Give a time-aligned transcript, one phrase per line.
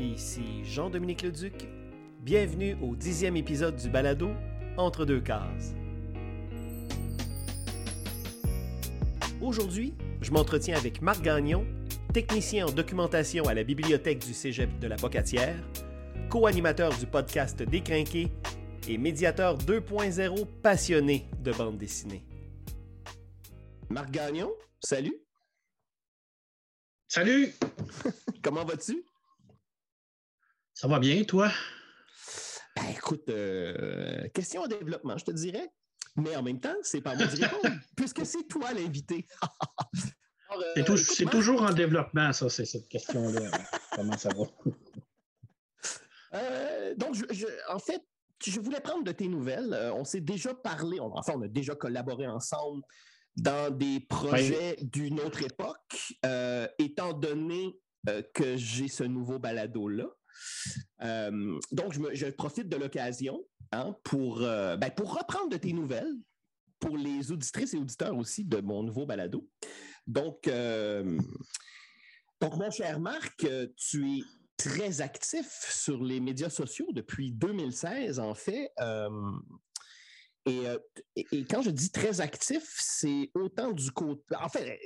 [0.00, 1.68] Ici Jean-Dominique Leduc.
[2.20, 4.30] Bienvenue au dixième épisode du balado
[4.76, 5.72] Entre deux cases.
[9.40, 11.64] Aujourd'hui, je m'entretiens avec Marc Gagnon,
[12.12, 15.62] technicien en documentation à la bibliothèque du Cégep de la Pocatière,
[16.28, 18.32] co-animateur du podcast Décrinqué
[18.88, 22.24] et médiateur 2.0 passionné de bande dessinée.
[23.90, 24.50] Marc Gagnon,
[24.80, 25.20] salut.
[27.06, 27.54] Salut!
[28.42, 29.04] Comment vas-tu?
[30.84, 31.50] Ça va bien, toi?
[32.76, 35.72] Ben, écoute, euh, question en développement, je te dirais.
[36.14, 39.26] Mais en même temps, c'est pas moi de répondre, puisque c'est toi l'invité.
[40.76, 43.50] Euh, c'est toujours en développement, ça, c'est cette question-là.
[43.96, 44.44] Comment ça va?
[46.34, 47.16] Euh, donc,
[47.70, 48.02] en fait,
[48.46, 49.74] je voulais prendre de tes nouvelles.
[49.96, 52.82] on s'est déjà parlé, enfin, on a déjà collaboré ensemble
[53.36, 56.14] dans des projets d'une autre époque,
[56.78, 57.76] étant donné
[58.34, 60.06] que j'ai ce nouveau balado-là.
[61.02, 66.14] Euh, donc, je, profite de l'occasion hein, pour, euh, ben, pour reprendre de tes nouvelles
[66.80, 69.48] pour les auditrices et auditeurs aussi de mon nouveau balado.
[70.06, 71.18] Donc, euh,
[72.40, 74.22] donc mon cher Marc, tu es
[74.56, 78.70] très actif sur les médias sociaux depuis 2016, en fait.
[80.46, 80.64] et,
[81.16, 84.22] et, quand je dis très actif, c'est autant du côté.
[84.38, 84.78] En fait,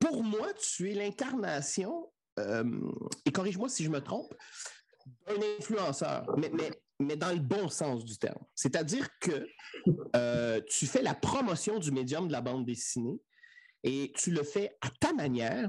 [0.00, 4.34] pour moi, tu es l'incarnation et corrige-moi si je me trompe,
[5.26, 6.50] d'un influenceur, mais,
[7.00, 8.42] mais, dans le bon sens du terme.
[8.54, 9.46] C'est-à-dire que
[10.14, 13.20] euh, tu fais la promotion du médium de la bande dessinée
[13.82, 15.68] et tu le fais à ta manière,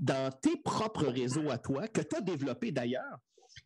[0.00, 3.18] dans tes propres réseaux à toi, que tu as développés d'ailleurs.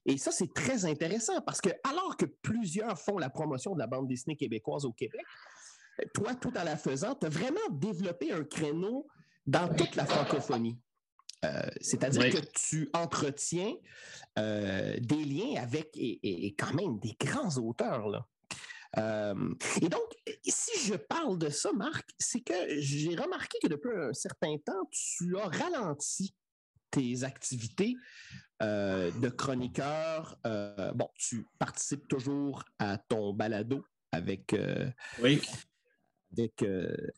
[0.06, 3.88] Et ça, c'est très intéressant parce que alors que plusieurs font la promotion de la
[3.88, 5.24] bande dessinée québécoise au Québec,
[6.14, 9.08] toi, tout en la faisant, tu as vraiment développé un créneau
[9.46, 10.78] dans toute la francophonie.
[11.44, 13.74] Euh, c'est-à-dire que tu entretiens
[14.38, 18.08] euh, des liens avec et, quand même des grands auteurs.
[18.08, 18.26] Là.
[18.98, 20.02] Euh, et donc,
[20.46, 24.88] si je parle de ça, Marc, c'est que j'ai remarqué que depuis un certain temps,
[24.90, 26.34] tu as ralenti
[26.90, 27.94] tes activités
[28.60, 30.36] de chroniqueur.
[30.94, 34.54] bon, tu participes toujours à ton balado avec,
[35.22, 35.40] oui.
[36.32, 36.64] avec,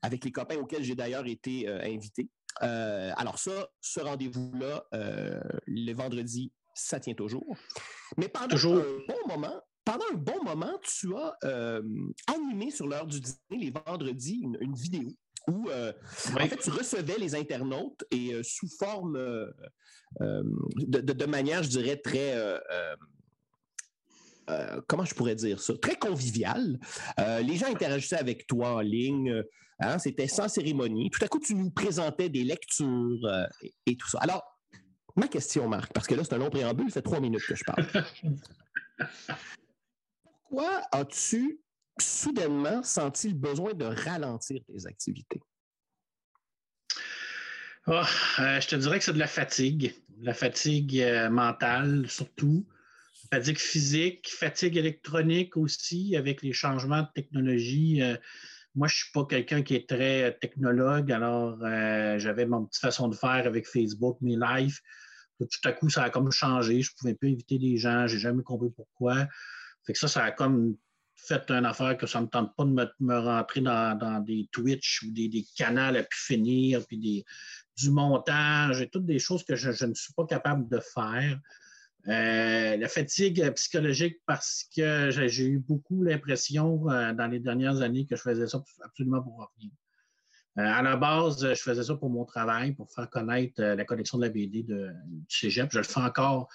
[0.02, 2.28] avec les copains auxquels j'ai d'ailleurs été invité.
[2.62, 7.56] Euh, alors ça, ce rendez-vous-là, euh, le vendredi, ça tient toujours.
[8.16, 11.82] Mais pendant un bon moment, pendant un bon moment, tu as euh,
[12.26, 15.08] animé sur l'heure du dîner les vendredis une, vidéo
[15.48, 19.18] où en fait tu recevais les internautes et sous forme
[20.20, 22.36] de, manière, je dirais, très
[24.50, 26.78] euh, comment je pourrais dire ça, très convivial.
[27.20, 29.42] Euh, les gens interagissaient avec toi en ligne.
[29.82, 31.10] Hein, c'était sans cérémonie.
[31.10, 33.46] Tout à coup, tu nous présentais des lectures euh,
[33.86, 34.18] et, tout ça.
[34.20, 34.42] Alors,
[35.16, 37.54] ma question, Marc, parce que là, c'est un long préambule, ça fait trois minutes que
[37.54, 37.86] je parle.
[40.22, 41.60] Pourquoi as-tu
[41.98, 45.40] soudainement senti le besoin de ralentir tes activités?
[47.86, 48.02] Oh,
[48.38, 52.64] je te dirais que c'est de la fatigue, la fatigue mentale surtout
[53.32, 58.02] fatigue physique, fatigue électronique aussi, avec les changements de technologie.
[58.02, 58.16] Euh,
[58.74, 62.64] moi, je ne suis pas quelqu'un qui est très euh, technologue, alors euh, j'avais mon
[62.64, 64.78] petite façon de faire avec Facebook, mes lives.
[65.38, 66.82] Tout à coup, ça a comme changé.
[66.82, 69.26] Je ne pouvais plus inviter des gens, j'ai jamais compris pourquoi.
[69.84, 70.76] Fait que ça, ça a comme
[71.16, 75.02] fait une affaire que ça ne me tente pas de me, rentrer dans, des Twitch
[75.02, 77.24] ou des, des canals à pu finir, puis des,
[77.76, 81.38] du montage et toutes des choses que je ne suis pas capable de faire.
[82.08, 88.06] Euh, la fatigue psychologique parce que j'ai eu beaucoup l'impression euh, dans les dernières années
[88.06, 89.70] que je faisais ça absolument pour rien.
[90.58, 94.18] Euh, à la base, je faisais ça pour mon travail, pour faire connaître la collection
[94.18, 94.90] de la BD du
[95.28, 95.70] Cégep.
[95.72, 96.48] Je le fais encore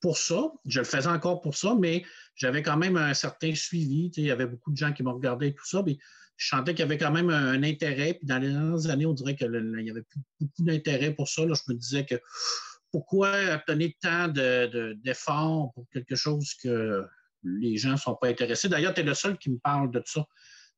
[0.00, 0.52] pour ça.
[0.64, 2.04] Je le faisais encore pour ça, mais
[2.36, 4.10] j'avais quand même un certain suivi.
[4.16, 5.82] Il y avait beaucoup de gens qui me regardaient et tout ça.
[5.84, 5.98] Mais
[6.36, 8.14] je sentais qu'il y avait quand même un, intérêt.
[8.14, 11.42] Puis dans les dernières années, on dirait qu'il n'y avait plus beaucoup d'intérêt pour ça.
[11.42, 12.14] je me disais que
[12.90, 17.06] pourquoi donner tant d'efforts pour quelque chose que
[17.42, 18.68] les gens ne sont pas intéressés?
[18.68, 20.24] D'ailleurs, tu es le seul qui me parle de ça.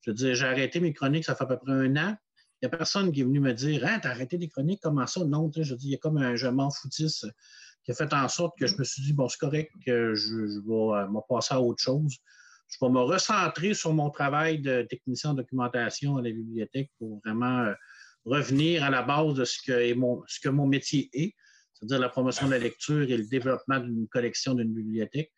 [0.03, 2.17] Je veux dire, j'ai arrêté mes chroniques, ça fait à peu près un an.
[2.61, 5.07] Il n'y a personne qui est venu me dire Hein, t'as arrêté les chroniques, comment
[5.07, 5.25] ça?
[5.25, 7.25] Non, je dis, il y a comme un je m'en foutisse
[7.85, 10.37] qui a fait en sorte que je me suis dit, bon, c'est correct, que je,
[10.37, 12.17] vais euh, me passer à autre chose.
[12.69, 17.21] Je vais me recentrer sur mon travail de technicien en documentation à la bibliothèque pour
[17.25, 17.75] vraiment euh,
[18.25, 21.35] revenir à la base de ce que, mon, ce que mon métier est
[21.83, 25.33] c'est-à-dire la promotion de la lecture et le développement d'une collection d'une bibliothèque.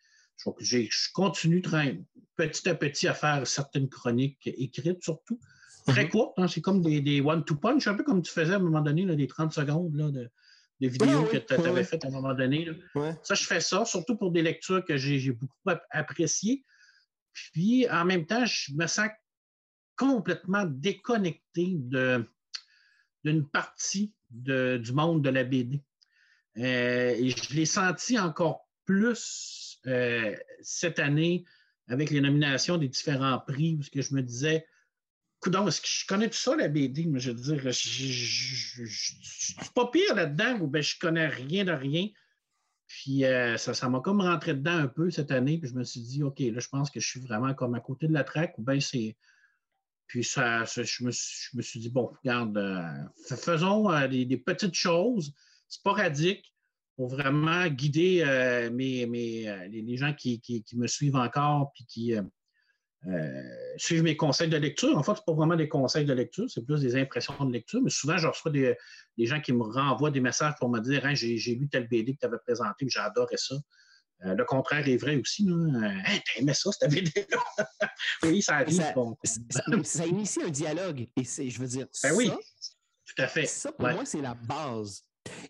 [0.61, 1.63] Je, continue
[2.37, 5.41] petit à petit à faire certaines chroniques écrites surtout,
[5.87, 6.11] très mhm.
[6.11, 6.35] courtes.
[6.39, 6.49] Hein.
[6.49, 9.55] c'est comme des, one-to-punch, un peu comme tu faisais à un moment donné, des 30
[9.55, 10.31] secondes là, de,
[10.81, 12.69] vidéos que tu avais faites à un moment donné.
[13.23, 16.63] Ça, je fais ça, surtout pour des lectures que j'ai beaucoup appréciées.
[17.33, 19.09] Puis, en même temps, je me sens
[19.97, 21.79] complètement déconnecté
[23.25, 25.81] d'une partie du monde de la BD.
[26.59, 31.45] Euh, et je l'ai senti encore plus euh, cette année
[31.89, 34.67] avec les nominations des différents prix, parce que je me disais,
[35.47, 37.07] est-ce que je connais tout ça, la BD?
[37.07, 41.73] Mais je veux dire, je, suis pas pire là-dedans, ou bien je connais rien de
[41.73, 42.09] rien.
[42.87, 46.01] Puis euh, ça m'a comme rentré dedans un peu cette année, puis je me suis
[46.01, 48.57] dit, OK, là, je pense que je suis vraiment comme à côté de la traque,
[48.59, 49.17] ou bien c'est.
[50.07, 52.59] Puis ça, je, me, suis dit, bon, regarde,
[53.37, 55.35] faisons des, petites choses
[55.75, 56.55] sporadiques
[56.97, 58.25] pour vraiment guider
[58.73, 59.07] mes,
[59.69, 62.15] les, gens qui, qui, me suivent encore, puis qui,
[63.07, 63.43] euh,
[63.77, 64.97] suivre mes conseils de lecture.
[64.97, 67.53] En fait, ce n'est pas vraiment des conseils de lecture, c'est plus des impressions de
[67.53, 67.83] lecture.
[67.83, 68.77] Mais souvent, je reçois des,
[69.19, 72.21] gens qui me renvoient des messages pour me dire hein, j'ai, lu tel BD que
[72.21, 73.57] tu avais présenté, j'ai adoré ça.
[74.25, 75.47] Euh, le contraire est vrai aussi.
[75.51, 77.37] Euh, hey, aimé ça, cette BD-là?
[78.23, 78.83] oui, ça arrive.
[79.83, 81.07] Ça, initie un dialogue.
[81.21, 83.45] Et c'est, je veux dire, ben oui, tout à fait.
[83.45, 85.03] Ça, pour moi, c'est la base.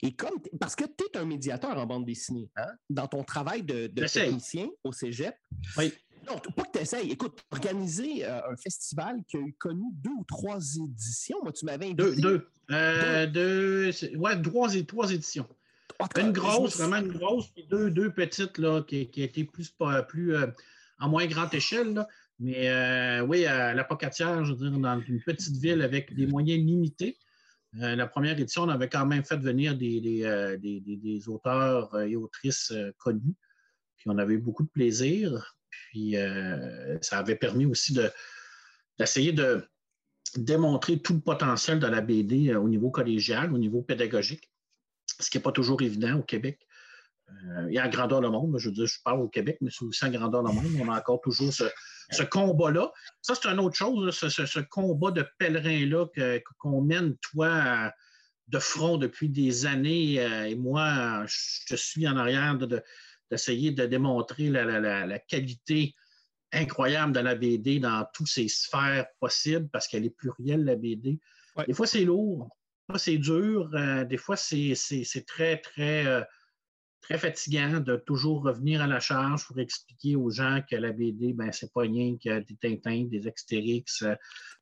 [0.02, 3.62] Et comme parce que tu es un médiateur en bande dessinée, hein, dans ton travail
[3.62, 5.34] de, de technicien au Cégep,
[5.78, 5.92] oui.
[6.26, 7.10] Non, pas que tu essayes.
[7.10, 11.38] Écoute, organiser euh, un festival qui a eu connu deux ou trois éditions.
[11.42, 12.02] Moi, tu m'avais invité.
[12.02, 12.16] Deux.
[12.16, 12.48] Deux.
[12.70, 13.90] Euh, deux.
[14.16, 15.46] ouais, trois, trois éditions.
[16.16, 19.74] une grosse, vraiment une grosse, puis deux, deux petites là, qui, qui étaient plus,
[20.08, 20.46] plus euh,
[20.98, 22.06] en moins grande échelle.
[22.40, 26.64] Mais oui, à la Pocatière, je veux dire, dans une petite ville avec des moyens
[26.64, 27.16] limités.
[27.76, 33.34] La première édition, on avait quand même fait venir des, des auteurs et autrices connus.
[33.96, 35.56] Puis on avait eu beaucoup de plaisir.
[35.70, 37.96] Puis euh, ça avait permis aussi
[38.98, 39.66] d'essayer de,
[40.36, 44.50] démontrer tout le potentiel de la BD euh, au niveau collégial, au niveau pédagogique,
[45.20, 46.58] ce qui n'est pas toujours évident au Québec.
[47.56, 49.84] Euh, et à grandeur le monde, je veux dire, je parle au Québec, mais c'est
[49.84, 50.66] aussi à grandeur le monde.
[50.80, 52.92] On a encore toujours ce, combat-là.
[53.22, 56.06] Ça, c'est une autre chose, ce, combat de pèlerin-là
[56.58, 57.92] qu'on mène, toi,
[58.48, 60.14] de front depuis des années.
[60.14, 62.82] et moi, je suis en arrière de,
[63.30, 65.94] d'essayer de démontrer la, qualité
[66.52, 71.18] incroyable de la BD dans toutes ses sphères possibles parce qu'elle est plurielle, la BD.
[71.66, 72.48] Des fois, c'est lourd,
[72.88, 74.74] des fois, c'est dur, euh, des fois, c'est
[75.26, 76.22] très, très, euh,
[77.04, 81.34] très fatigant de toujours revenir à la charge pour expliquer aux gens que la BD,
[81.34, 84.14] ben, c'est pas rien que des Tintins, des Extérix, euh,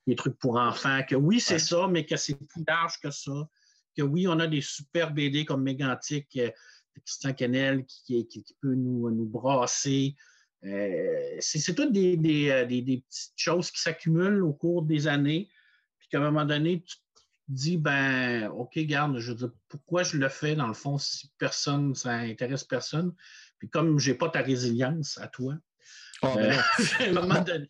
[0.06, 3.48] des trucs pour enfants, que oui, c'est ça, mais que c'est plus large que ça,
[3.96, 6.38] que oui, on a des super BD comme Mégantic
[7.04, 8.26] Christian Canel qui,
[8.60, 10.16] peut nous, nous brasser.
[10.64, 12.16] Euh, c'est toutes des,
[12.50, 15.48] euh, des, des, petites choses qui s'accumulent au cours des années,
[15.98, 16.96] puis qu'à un moment donné, tu
[17.52, 21.30] dis, ben, OK, garde, je veux dire, pourquoi je le fais, dans le fond, si
[21.38, 23.14] personne, ça intéresse personne?
[23.58, 25.54] Puis comme je n'ai pas ta résilience à toi,
[26.22, 26.56] ah, ben euh,
[27.00, 27.68] à un moment donné.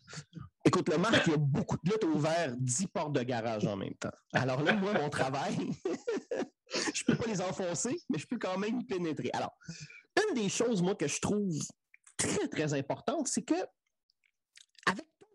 [0.65, 3.75] Écoute, le Marc, il y a beaucoup de luttes ouvert 10 portes de garage en
[3.75, 4.11] même temps.
[4.31, 5.55] Alors là, moi, mon travail,
[6.73, 9.29] je ne peux pas les enfoncer, mais je peux quand même y pénétrer.
[9.33, 9.57] Alors,
[10.29, 11.53] une des choses, moi, que je trouve
[12.17, 13.55] très, très importante, c'est que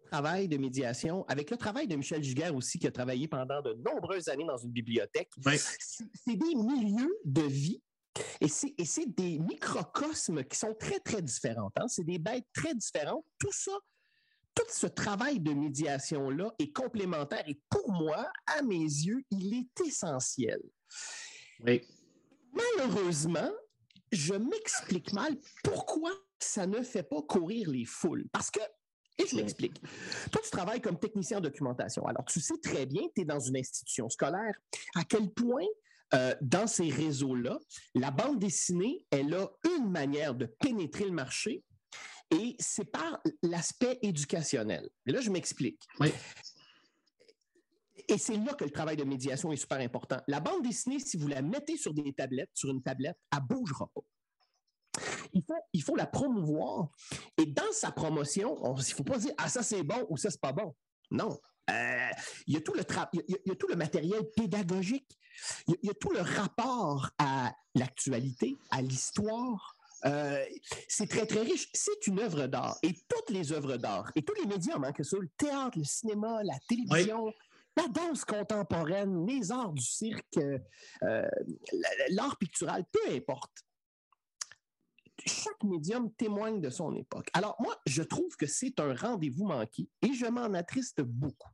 [0.09, 3.75] travail de médiation, avec le travail de Michel Giguère aussi, qui a travaillé pendant de
[3.75, 7.83] nombreuses années dans une bibliothèque, c'est des milieux de vie
[8.41, 11.71] et c'est des microcosmes qui sont très, très différents.
[11.77, 11.89] Hein.
[11.89, 13.25] C'est des bêtes très différentes.
[13.39, 13.73] Tout ça,
[14.55, 19.87] tout ce travail de médiation-là est complémentaire et pour moi, à mes yeux, il est
[19.87, 20.61] essentiel.
[21.61, 21.83] Oui.
[22.53, 23.51] Malheureusement,
[24.11, 28.27] je m'explique mal pourquoi ça ne fait pas courir les foules.
[28.33, 28.61] Parce que,
[29.19, 29.81] et je m'explique.
[30.31, 32.07] Toi, tu travailles comme technicien en documentation.
[32.07, 34.55] Alors, tu sais très bien, tu es dans une institution scolaire,
[34.95, 35.67] à quel point
[36.15, 37.59] euh, dans ces réseaux-là,
[37.95, 41.63] la bande dessinée, elle a une manière de pénétrer le marché
[42.31, 44.89] et c'est par l'aspect éducationnel.
[45.07, 45.83] Et là, je m'explique.
[46.01, 46.09] Oui.
[48.09, 50.19] Et c'est là que le travail de médiation est super important.
[50.29, 53.55] La bande dessinée, si vous la mettez sur des tablettes, sur une tablette, elle ne
[53.55, 54.01] bougera pas.
[55.33, 56.89] Il faut, il faut la promouvoir.
[57.37, 60.31] Et dans sa promotion, il ne faut pas dire Ah, ça c'est bon ou ça
[60.31, 60.75] c'est pas bon.
[61.11, 61.39] Non.
[61.71, 62.11] Euh,
[62.47, 65.19] il, y a tout le il, y a, tout le matériel pédagogique.
[65.67, 69.77] Il y a, tout le rapport à l'actualité, à l'histoire.
[70.07, 70.45] Euh,
[70.89, 71.69] c'est très, très riche.
[71.73, 72.79] C'est une œuvre d'art.
[72.83, 75.79] Et toutes les œuvres d'art, et tous les médiums, hein, que ce soit le théâtre,
[75.79, 77.33] le cinéma, la télévision,
[77.77, 80.39] la danse contemporaine, les arts du cirque,
[81.03, 81.29] euh,
[82.11, 83.53] l'art pictural, peu importe.
[85.29, 87.29] Chaque médium témoigne de son époque.
[87.33, 91.51] Alors moi, je trouve que c'est un rendez-vous manqué et je m'en attriste beaucoup.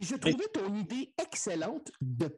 [0.00, 1.92] Je trouvais ton idée excellente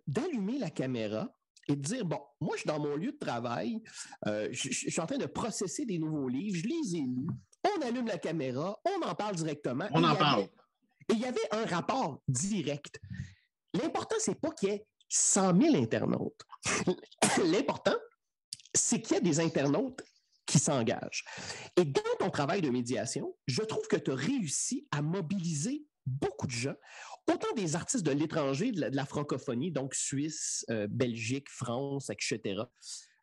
[0.06, 1.28] d'allumer la caméra
[1.66, 3.82] et de dire, bon, moi, je suis dans mon lieu de travail,
[4.26, 7.26] euh, je, suis en train de processer des nouveaux livres, je les ai lus,
[7.64, 9.86] on allume la caméra, on en parle directement.
[9.92, 10.42] On en parle.
[10.42, 10.48] et
[11.14, 13.00] il y avait un rapport direct.
[13.72, 16.42] L'important, c'est pas qu'il y ait 100 000 internautes.
[17.44, 17.94] L'important,
[18.74, 20.02] c'est qu'il y a des internautes
[20.46, 21.24] qui s'engagent.
[21.76, 26.46] Et dans ton travail de médiation, je trouve que tu as réussi à mobiliser beaucoup
[26.46, 26.74] de gens,
[27.26, 32.62] autant des artistes de l'étranger, de, la francophonie, donc Suisse, euh, Belgique, France, etc.,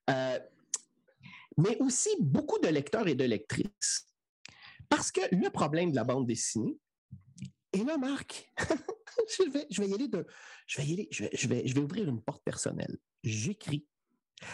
[0.10, 0.40] euh,
[1.58, 4.08] mais aussi beaucoup de lecteurs et de lectrices.
[4.90, 6.78] Parce que le problème de la bande dessinée,
[7.74, 8.52] et là, Marc,
[9.38, 10.26] je, vais, je vais y aller de.
[10.68, 12.98] Je vais y aller, je vais, je vais, je vais ouvrir une porte personnelle.
[13.24, 13.86] J'écris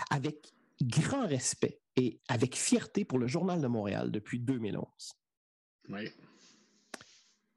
[0.10, 4.86] avec grand respect et avec fierté pour le Journal de Montréal depuis 2011.
[5.90, 6.10] Oui.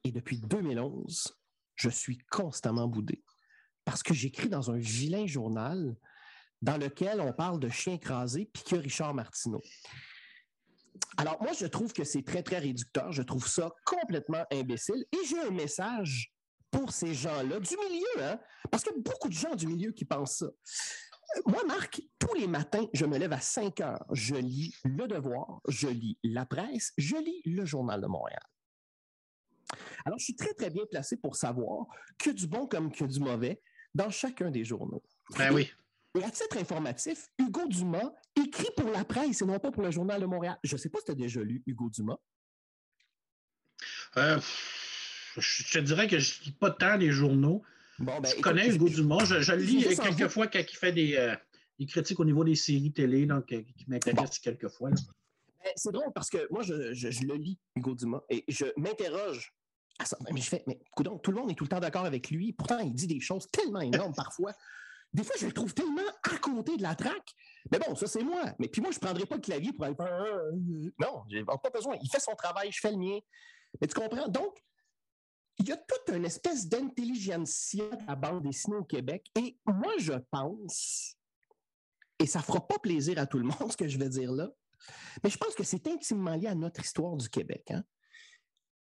[0.04, 1.36] Et depuis 2011,
[1.74, 3.22] je suis constamment boudé
[3.84, 5.96] parce que j'écris dans un vilain journal
[6.62, 9.62] dans lequel on parle de chien écrasé puis que Richard Martineau.
[11.16, 13.12] Alors, moi, je trouve que c'est très, très réducteur.
[13.12, 15.04] Je trouve ça complètement imbécile.
[15.12, 16.32] Et j'ai un message
[16.70, 18.38] pour ces gens-là du milieu, hein?
[18.70, 20.46] parce qu'il y a beaucoup de gens du milieu qui pensent ça.
[21.46, 24.04] Moi, Marc, tous les matins, je me lève à 5 heures.
[24.12, 28.42] Je lis Le Devoir, je lis La Presse, je lis Le Journal de Montréal.
[30.04, 31.86] Alors, je suis très, très bien placé pour savoir
[32.18, 33.60] que du bon comme que du mauvais
[33.94, 35.02] dans chacun des journaux.
[35.36, 35.70] Ben oui.
[36.18, 39.92] Et à titre informatif, Hugo Dumas écrit pour la presse et non pas pour le
[39.92, 40.58] Journal de Montréal.
[40.64, 42.18] Je ne sais pas si tu as déjà lu Hugo Dumas.
[44.16, 44.40] Euh,
[45.36, 47.62] je te dirais que je ne lis pas tant les journaux.
[48.00, 49.24] Ben, je connais Hugo Dumas.
[49.24, 51.36] Je, le lis quelquefois quand il fait euh,
[51.78, 54.90] des, critiques au niveau des séries télé donc, euh, qui m'intéressent quelquefois.
[54.90, 59.52] Ben, c'est drôle parce que moi, je, le lis, Hugo Dumas, et je m'interroge
[59.98, 60.16] à ça.
[60.32, 62.54] Mais je fais, mais tout le monde est tout le temps d'accord avec lui.
[62.54, 64.52] Pourtant, il dit des choses tellement énormes parfois.
[65.12, 67.34] Des fois, je le trouve tellement à côté de la traque.
[67.70, 68.44] Mais bon, ça, c'est moi.
[68.58, 70.06] Mais puis moi, je ne prendrais pas le clavier pour aller faire.
[70.06, 70.52] Euh,
[70.98, 71.96] non, j'ai pas besoin.
[72.00, 73.18] Il fait son travail, je fais le mien.
[73.80, 74.28] Mais tu comprends?
[74.28, 74.56] Donc,
[75.58, 79.26] il y a toute une espèce d'intelligentsia à la bande dessinée au Québec.
[79.36, 81.16] Et moi, je pense,
[82.18, 84.32] et ça ne fera pas plaisir à tout le monde ce que je vais dire
[84.32, 84.48] là,
[85.22, 87.70] mais je pense que c'est intimement lié à notre histoire du Québec.
[87.70, 87.84] Hein.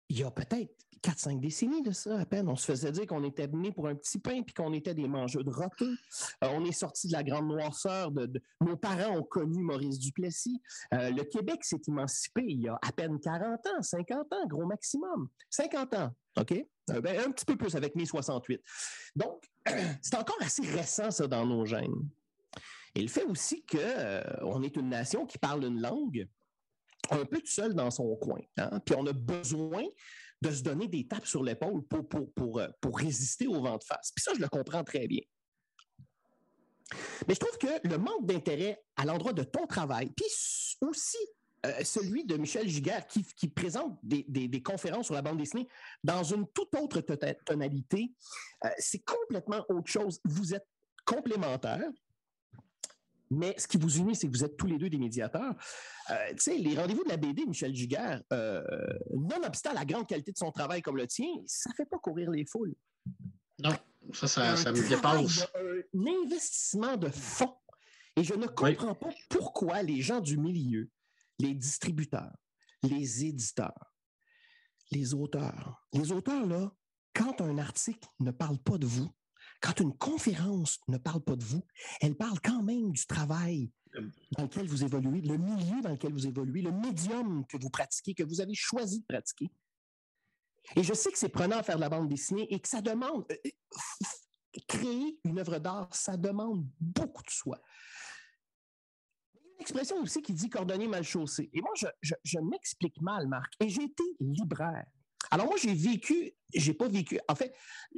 [0.08, 2.48] Il y a peut-être 4-5 décennies de ça à peine.
[2.48, 5.08] On se faisait dire qu'on était venu pour un petit pain puis qu'on était des
[5.08, 5.96] mangeurs de roteux.
[6.42, 8.10] On est sorti de la grande noirceur.
[8.12, 10.60] De, Nos parents ont connu Maurice Duplessis.
[10.94, 14.66] Euh, le Québec s'est émancipé il y a à peine 40 ans, 50 ans, gros
[14.66, 15.28] maximum.
[15.50, 16.10] 50 ans.
[16.38, 16.52] OK?
[16.90, 18.62] Euh, ben, un petit peu plus avec mai 68.
[19.16, 19.44] Donc,
[20.02, 22.08] c'est encore assez récent, ça, dans nos gènes.
[22.94, 26.28] Et le fait aussi qu'on euh, est une nation qui parle une langue
[27.10, 28.40] un peu tout seul dans son coin.
[28.56, 28.80] Hein?
[28.84, 29.84] Puis on a besoin
[30.42, 33.78] de se donner des tapes sur l'épaule pour, pour, pour, euh, pour résister au vent
[33.78, 34.12] de face.
[34.14, 35.22] Puis ça, je le comprends très bien.
[37.26, 40.26] Mais je trouve que le manque d'intérêt à l'endroit de ton travail, puis
[40.80, 41.16] aussi
[41.64, 45.68] euh, celui de Michel Giguère, qui, présente des, conférences sur la bande dessinée
[46.02, 47.00] dans une toute autre
[47.46, 48.12] tonalité.
[48.64, 50.20] Euh, c'est complètement autre chose.
[50.24, 50.66] Vous êtes
[51.04, 51.88] complémentaires.
[53.32, 55.54] Mais ce qui vous unit, c'est que vous êtes tous les deux des médiateurs.
[56.10, 58.22] Euh, tu sais, les rendez-vous de la BD, Michel Giguère,
[59.10, 62.30] nonobstant la grande qualité de son travail comme le tien, ça ne fait pas courir
[62.30, 62.74] les foules.
[63.58, 63.74] Non,
[64.12, 65.46] ça, ça, me dépasse.
[65.54, 67.54] Un investissement de fond.
[68.16, 70.90] Et je ne comprends pas pourquoi les gens du milieu
[71.42, 72.32] les distributeurs,
[72.82, 73.92] les éditeurs,
[74.90, 75.86] les auteurs.
[75.92, 76.72] Les auteurs, là,
[77.14, 79.10] quand un article ne parle pas de vous,
[79.62, 81.62] quand une conférence ne parle pas de vous,
[82.00, 83.70] elle parle quand même du travail
[84.32, 88.14] dans lequel vous évoluez, le milieu dans lequel vous évoluez, le médium que vous pratiquez,
[88.14, 89.50] que vous avez choisi de pratiquer.
[90.76, 92.80] Et je sais que c'est prenant à faire de la bande dessinée et que ça
[92.80, 97.60] demande, euh, euh, créer une œuvre d'art, ça demande beaucoup de soi
[99.62, 101.48] expression aussi qui dit cordonnier mal chaussé.
[101.54, 103.54] Et moi, je, m'explique mal, Marc.
[103.60, 104.86] Et j'ai été libraire.
[105.32, 107.54] Alors moi, j'ai vécu, j'ai pas vécu, en fait,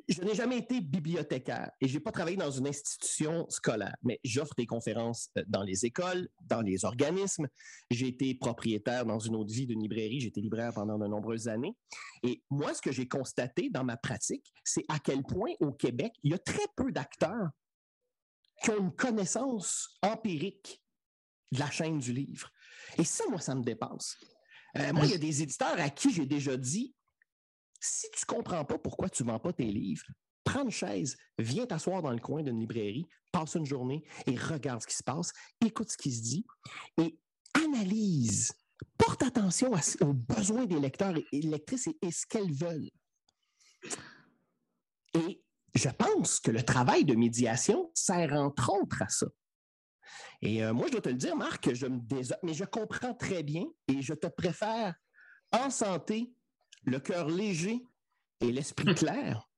[0.09, 4.55] je n'ai jamais été bibliothécaire et j'ai pas travaillé dans une institution scolaire, mais j'offre
[4.57, 7.49] des conférences euh, dans les écoles, dans les organismes.
[7.91, 11.49] J'ai été propriétaire dans une autre vie d'une librairie, j'ai été libraire pendant de nombreuses
[11.49, 11.75] années.
[12.23, 16.13] Et moi, ce que j'ai constaté dans ma pratique, c'est à quel point au Québec,
[16.23, 17.51] il y a très peu d'acteurs
[18.63, 20.81] qui ont une connaissance empirique
[21.51, 22.49] de la chaîne du livre.
[22.97, 24.19] Et ça, moi, ça me dépasse.
[24.79, 26.95] Euh, moi, il y a des éditeurs à qui j'ai déjà dit
[27.85, 30.07] si tu ne comprends pas pourquoi tu ne vends pas tes livres,
[30.43, 34.81] prends une chaise, viens t'asseoir dans le coin d'une librairie, passe une journée et regarde
[34.83, 35.33] ce qui se passe,
[35.65, 36.47] écoute ce qui se dit
[36.99, 37.19] et
[37.55, 38.53] analyse.
[38.99, 42.91] Porte attention aux besoins des lecteurs et, lectrices et, ce qu'elles veulent.
[45.15, 45.43] Et
[45.75, 49.27] je pense que le travail de médiation sert entre autres à ça.
[50.43, 53.15] Et euh, moi, je dois te le dire, Marc, je me désolé, mais je comprends
[53.15, 54.95] très bien et je te préfère
[55.53, 56.35] en santé,
[56.85, 57.83] le cœur léger
[58.41, 59.49] et l'esprit clair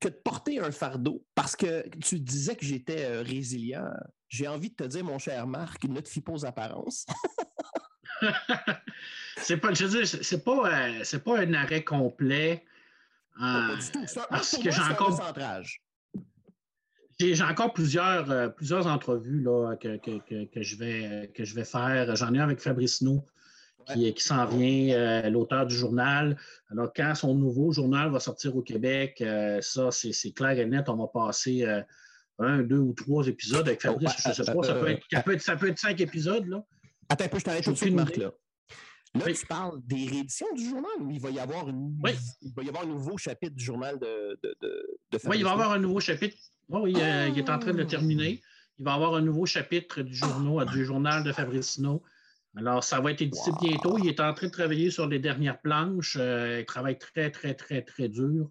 [0.00, 3.88] que de porter un fardeau parce que tu disais que j'étais euh, résilient.
[4.28, 7.06] J'ai envie de te dire, mon cher Marc, ne te fie pas aux apparences.
[9.36, 12.64] c'est pas, je veux c'est pas, euh, c'est pas un arrêt complet.
[13.38, 14.04] pas du tout.
[14.28, 15.34] parce que j'ai encore.
[17.20, 22.16] J'ai encore plusieurs, euh, plusieurs entrevues là, que, que, je vais, que je vais faire.
[22.16, 23.24] J'en ai un avec Fabrice Nou,
[23.92, 26.36] qui, qui s'en vient, euh, l'auteur du journal.
[26.70, 30.88] Alors, quand son nouveau journal va sortir au Québec, euh, ça, c'est clair et net.
[30.88, 31.64] On va passer
[32.38, 34.12] un, deux ou trois épisodes avec Fabrice.
[34.22, 36.46] je ne sais pas, ça peut, être, ça, peut être, cinq épisodes.
[36.46, 36.64] Là.
[37.08, 38.16] Attends un peu, je t'arrête tout de suite, Marc.
[38.16, 38.32] Là.
[39.14, 41.96] Là, tu parles des rééditions du journal ou il va y avoir, une,
[42.42, 45.50] il va y avoir un nouveau chapitre du journal de, de, de, Oui, il va
[45.50, 46.36] y avoir un nouveau chapitre
[46.68, 48.40] oui, euh, il est en train de le terminer.
[48.78, 52.02] Il va y avoir un nouveau chapitre du, journal, du journal de Fabricino.
[52.56, 53.98] Alors, ça va être édité bientôt.
[53.98, 56.16] Il est en train de travailler sur les dernières planches.
[56.20, 58.50] Euh, il travaille très, très, très, très dur.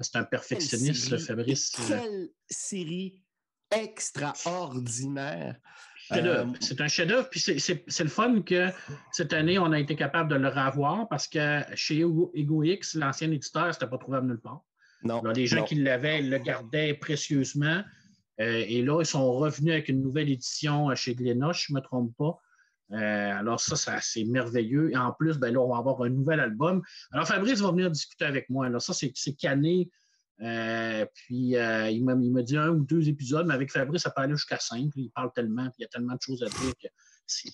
[0.00, 1.72] C'est un perfectionniste, le Fabrice.
[1.88, 3.22] Quelle série
[3.70, 5.56] extraordinaire!
[6.12, 7.28] Euh, c'est un chef-d'œuvre.
[7.30, 8.68] Puis c'est le fun que
[9.12, 13.68] cette année, on a été capable de le revoir parce que chez EgoX, l'ancien éditeur,
[13.68, 14.62] n'était pas trouvable nulle part.
[15.04, 15.22] Non.
[15.34, 17.82] les gens qui l'avaient le gardaient précieusement.
[18.40, 21.82] Euh, et là, ils sont revenus avec une nouvelle édition chez Glénat, je ne me
[21.82, 22.38] trompe pas.
[22.92, 24.90] Euh, alors, ça, c'est merveilleux.
[24.92, 26.82] Et en plus, ben là, on va avoir un nouvel album.
[27.12, 28.66] Alors, Fabrice va venir discuter avec moi.
[28.66, 29.90] Alors, ça, c'est cané.
[30.42, 34.34] Euh, puis, il m'a dit un ou deux épisodes, mais avec Fabrice, ça peut aller
[34.34, 34.90] jusqu'à cinq.
[34.96, 36.88] Il parle tellement, puis il y a tellement de choses à dire que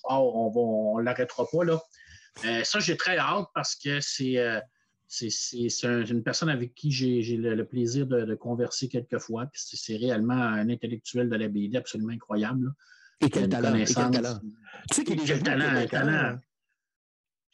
[0.02, 1.64] fort, on ne l'arrêtera pas.
[1.64, 1.80] Là.
[2.64, 4.38] ça, j'ai très hâte parce que c'est
[5.09, 9.47] c'est une personne avec qui j'ai le, plaisir de, converser quelquefois.
[9.47, 12.73] Puis c'est réellement un intellectuel de la BD absolument incroyable.
[13.21, 16.39] Et quel talent, Tu sais qu'il est déjà talent, talent.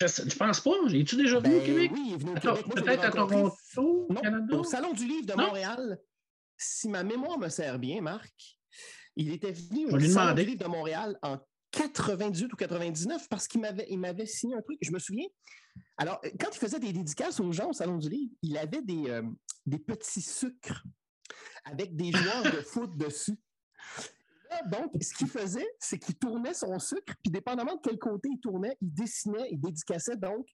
[0.01, 0.71] Je, ne pense pas?
[0.93, 1.91] Es-tu déjà venu au ben Québec?
[1.95, 2.65] Oui, il est venu au Québec.
[2.75, 5.99] Peut-être à Toronto, non, Au Salon du Livre de Montréal.
[6.57, 8.59] Si ma mémoire me sert bien, Marc,
[9.17, 11.39] il était venu au Salon du Livre de Montréal en
[11.71, 14.79] 98 ou 99 parce qu'il m'avait, il m'avait signé un truc.
[14.81, 15.27] Je me souviens.
[15.97, 19.09] Alors, quand il faisait des dédicaces aux gens au Salon du Livre, il avait des,
[19.09, 19.23] euh,
[19.67, 20.85] des petits sucres
[21.65, 23.39] avec des joueurs de foot dessus.
[24.67, 28.41] Donc, ce qu'il faisait, c'est qu'il tournait son sucre, puis dépendamment de quel côté il
[28.41, 30.47] tournait, il dessinait et dédicaçait donc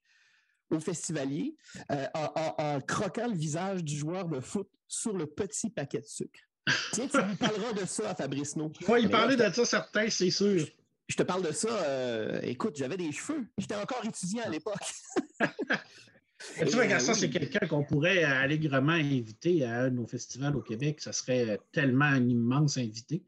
[0.70, 1.56] au festivalier
[1.90, 6.40] euh, en, croquant le visage du joueur de foot sur le petit paquet de sucre.
[6.92, 8.70] Tiens, tu parleras de ça à Fabrice No.
[8.88, 10.66] Oui, il parlait de ça, certains, c'est sûr
[11.10, 13.44] je te parle de ça, euh, écoute, j'avais des cheveux.
[13.58, 14.76] J'étais encore étudiant à l'époque.
[15.40, 20.62] tu vois, ça, c'est quelqu'un qu'on pourrait allègrement inviter à un de nos festivals au
[20.62, 21.00] Québec.
[21.00, 23.24] Ça serait tellement un immense invité.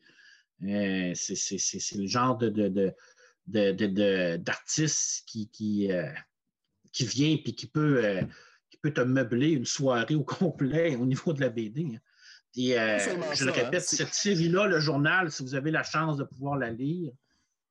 [0.64, 2.94] Euh, c'est le genre de,
[4.36, 6.08] d'artiste qui, qui, euh,
[6.92, 8.20] qui vient et qui peut,
[8.70, 11.94] qui peut te meubler une soirée au complet au niveau de la BD.
[11.94, 11.98] Hein.
[12.54, 16.24] Et, je le répète, hein, cette série-là, le journal, si vous avez la chance de
[16.24, 17.12] pouvoir la lire,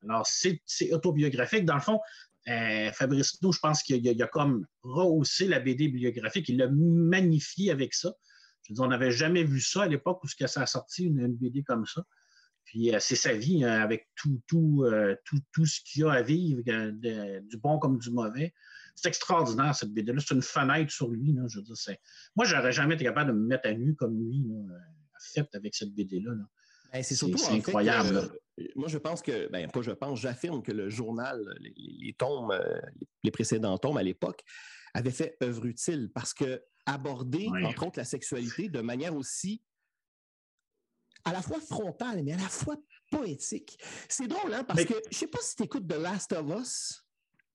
[0.03, 1.65] alors, c'est autobiographique.
[1.65, 1.99] Dans le fond,
[2.47, 6.49] euh, Fabrice je pense qu'il a, comme rehaussé la BD biographique.
[6.49, 8.13] Il l'a magnifié avec ça.
[8.63, 11.35] Je veux dire, on n'avait jamais vu ça à l'époque où ça a sorti une,
[11.35, 12.03] BD comme ça.
[12.65, 16.05] Puis euh, c'est sa vie hein, avec tout, tout, euh, tout, tout, ce qu'il y
[16.05, 18.53] a à vivre, du bon comme du mauvais.
[18.95, 20.19] C'est extraordinaire, cette BD-là.
[20.25, 21.33] C'est une fenêtre sur lui.
[21.33, 21.75] Là, je veux dire,
[22.35, 24.75] Moi, j'aurais jamais été capable de me mettre à nu comme lui, là,
[25.33, 26.33] fait avec cette BD-là.
[26.33, 26.43] là
[26.91, 28.17] ben, c'est surtout incroyable.
[28.59, 32.51] Euh, moi, je pense que, ben, pas je pense, j'affirme que le journal, les, tomes,
[32.51, 32.79] euh,
[33.23, 34.43] les précédents tomes à l'époque,
[34.93, 39.61] avaient fait œuvre utile parce que aborder, entre autres, la sexualité de manière aussi
[41.25, 42.75] à la fois frontale, mais à la fois
[43.09, 43.77] poétique.
[44.07, 47.05] C'est drôle, hein, parce que je sais pas si tu écoutes The Last of Us,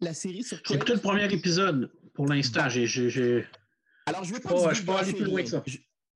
[0.01, 2.69] la série sur J'ai écouté le premier épisode pour l'instant.
[4.07, 5.63] Alors, je vais pas, je pas aller plus loin que ça.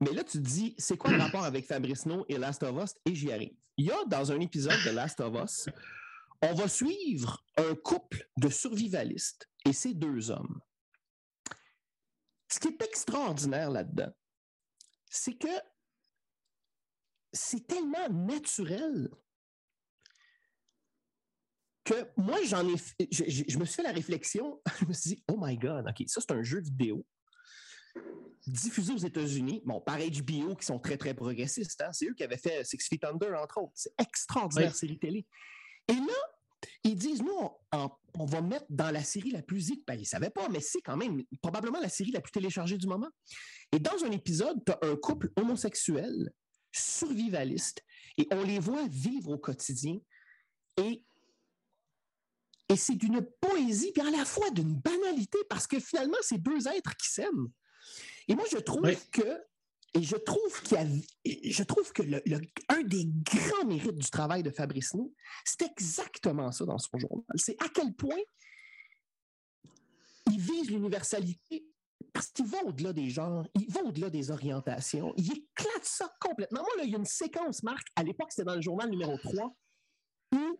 [0.00, 2.82] Mais là, tu te dis, c'est quoi le rapport avec Fabrice No et Last of
[2.82, 2.94] Us?
[3.04, 3.54] Et j'y arrive.
[3.76, 5.68] Il y a dans un épisode de Last of Us,
[6.42, 10.60] on va suivre un couple de survivalistes et ces deux hommes.
[12.48, 14.12] Ce qui est extraordinaire là-dedans,
[15.08, 15.48] c'est que
[17.32, 19.08] c'est tellement naturel
[21.84, 22.76] que moi, j'en ai.
[23.10, 26.04] Je, je, me suis fait la réflexion, je me suis dit, oh my God, OK,
[26.08, 27.04] ça c'est un jeu vidéo
[28.46, 31.80] diffusé aux États-Unis, bon, par HBO, qui sont très, très progressistes.
[31.82, 31.92] Hein.
[31.92, 33.72] C'est eux qui avaient fait Six Feet Under, entre autres.
[33.74, 35.26] C'est extraordinaire, série télé.
[35.88, 39.70] Et là, ils disent, nous, on, va mettre dans la série la plus...
[39.86, 42.78] Ben, ils ne savaient pas, mais c'est quand même probablement la série la plus téléchargée
[42.78, 43.08] du moment.
[43.72, 46.32] Et dans un épisode, tu as un couple homosexuel,
[46.72, 47.84] survivaliste,
[48.16, 49.98] et on les voit vivre au quotidien.
[50.76, 51.02] Et,
[52.68, 56.68] et c'est d'une poésie, puis à la fois d'une banalité, parce que finalement, c'est deux
[56.68, 57.50] êtres qui s'aiment.
[58.28, 59.50] Et moi, je trouve que
[59.92, 62.22] et je trouve qu'il y je trouve que le,
[62.68, 65.12] un des grands mérites du travail de Fabrice Nou,
[65.44, 67.24] c'est exactement ça dans son journal.
[67.34, 68.20] C'est à quel point
[70.30, 71.66] il vise l'universalité
[72.12, 76.60] parce qu'il va au-delà des genres, il va au-delà des orientations, il éclate ça complètement.
[76.60, 79.16] Moi, là, il y a une séquence, Marc, à l'époque, c'était dans le journal numéro
[79.18, 79.56] 3,
[80.34, 80.58] où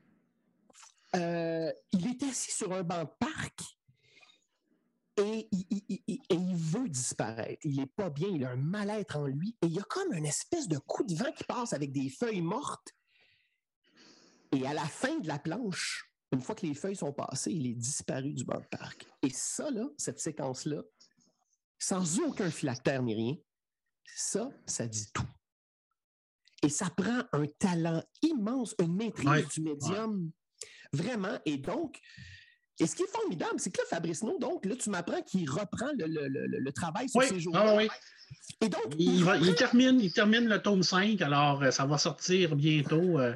[1.17, 3.61] euh, il est assis sur un banc de parc
[5.17, 7.61] et il, veut disparaître.
[7.65, 9.57] Il n'est pas bien, il a un mal-être en lui.
[9.63, 12.09] Et il y a comme une espèce de coup de vent qui passe avec des
[12.09, 12.95] feuilles mortes.
[14.53, 17.67] Et à la fin de la planche, une fois que les feuilles sont passées, il
[17.67, 19.07] est disparu du banc de parc.
[19.23, 20.83] Et ça, là, cette séquence-là,
[21.81, 23.37] sans aucun phylactère ni rien,
[24.15, 25.27] ça, ça dit tout.
[26.63, 30.31] Et ça prend un talent immense, une maîtrise du médium.
[30.93, 31.39] Vraiment.
[31.47, 31.99] Et donc,
[32.79, 35.49] et ce qui est formidable, c'est que là, Fabrice No, donc, là, tu m'apprends qu'il
[35.51, 37.89] reprend le, travail sur ces jours ah, oui.
[38.61, 43.19] Et donc, il, termine, il termine le tome 5, alors euh, ça va sortir bientôt.
[43.19, 43.35] Euh,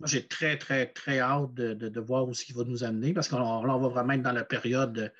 [0.00, 3.28] moi, j'ai très, très, très hâte de, voir où ce qu'il va nous amener, parce
[3.28, 5.12] qu'on va vraiment être dans la période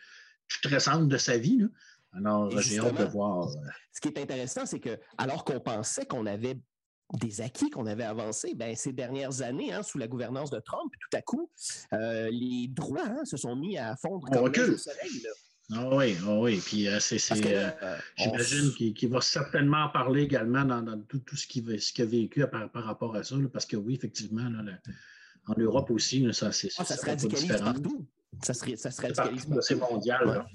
[0.48, 1.66] stressante de sa vie.
[2.12, 3.48] Alors, j'ai hâte de voir.
[3.48, 3.54] Euh,
[3.92, 6.58] ce qui est intéressant, c'est que alors qu'on pensait qu'on avait
[7.14, 10.92] des acquis qu'on avait avancés ben, ces dernières années, hein, sous la gouvernance de Trump,
[10.92, 11.50] tout à coup,
[11.92, 15.26] euh, les droits hein, se sont mis à fondre comme le soleil.
[15.72, 16.60] Ah oui, ah oui.
[16.64, 22.04] Puis euh, c'est, euh, j'imagine qu'il, va certainement parler également dans, tout, ce, qu'il, a
[22.04, 24.48] vécu par, rapport à ça, parce que oui, effectivement,
[25.48, 28.06] en Europe aussi, ça, c'est, ah, ça, se radicalise partout.
[28.42, 29.62] Ça se, ça se radicalise partout.
[29.62, 30.46] C'est mondial.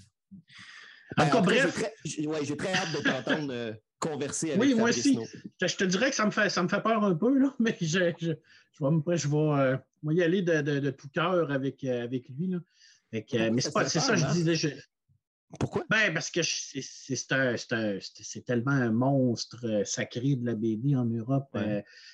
[1.17, 1.75] Encore bref.
[2.05, 5.17] J'ai très, j'ai très hâte de t'entendre converser avec Oui, moi aussi.
[5.61, 7.77] Je, te dirais que ça me fait, ça me fait peur un peu, là, mais
[7.79, 8.31] je, je,
[8.71, 9.77] je vais, je vais, euh,
[10.13, 12.47] y aller de, de, tout cœur avec, euh, avec lui.
[12.47, 12.57] Là.
[13.51, 14.77] mais c'est ça, je disais.
[15.59, 15.83] Pourquoi?
[15.89, 17.25] Ben, parce que c'est
[18.45, 21.57] tellement un monstre euh, sacré de la BD en Europe.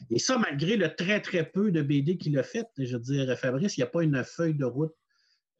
[0.10, 3.38] et ça, malgré le très, très peu de BD qu'il a fait, je veux dire,
[3.38, 4.96] Fabrice, il n'y a pas une feuille de route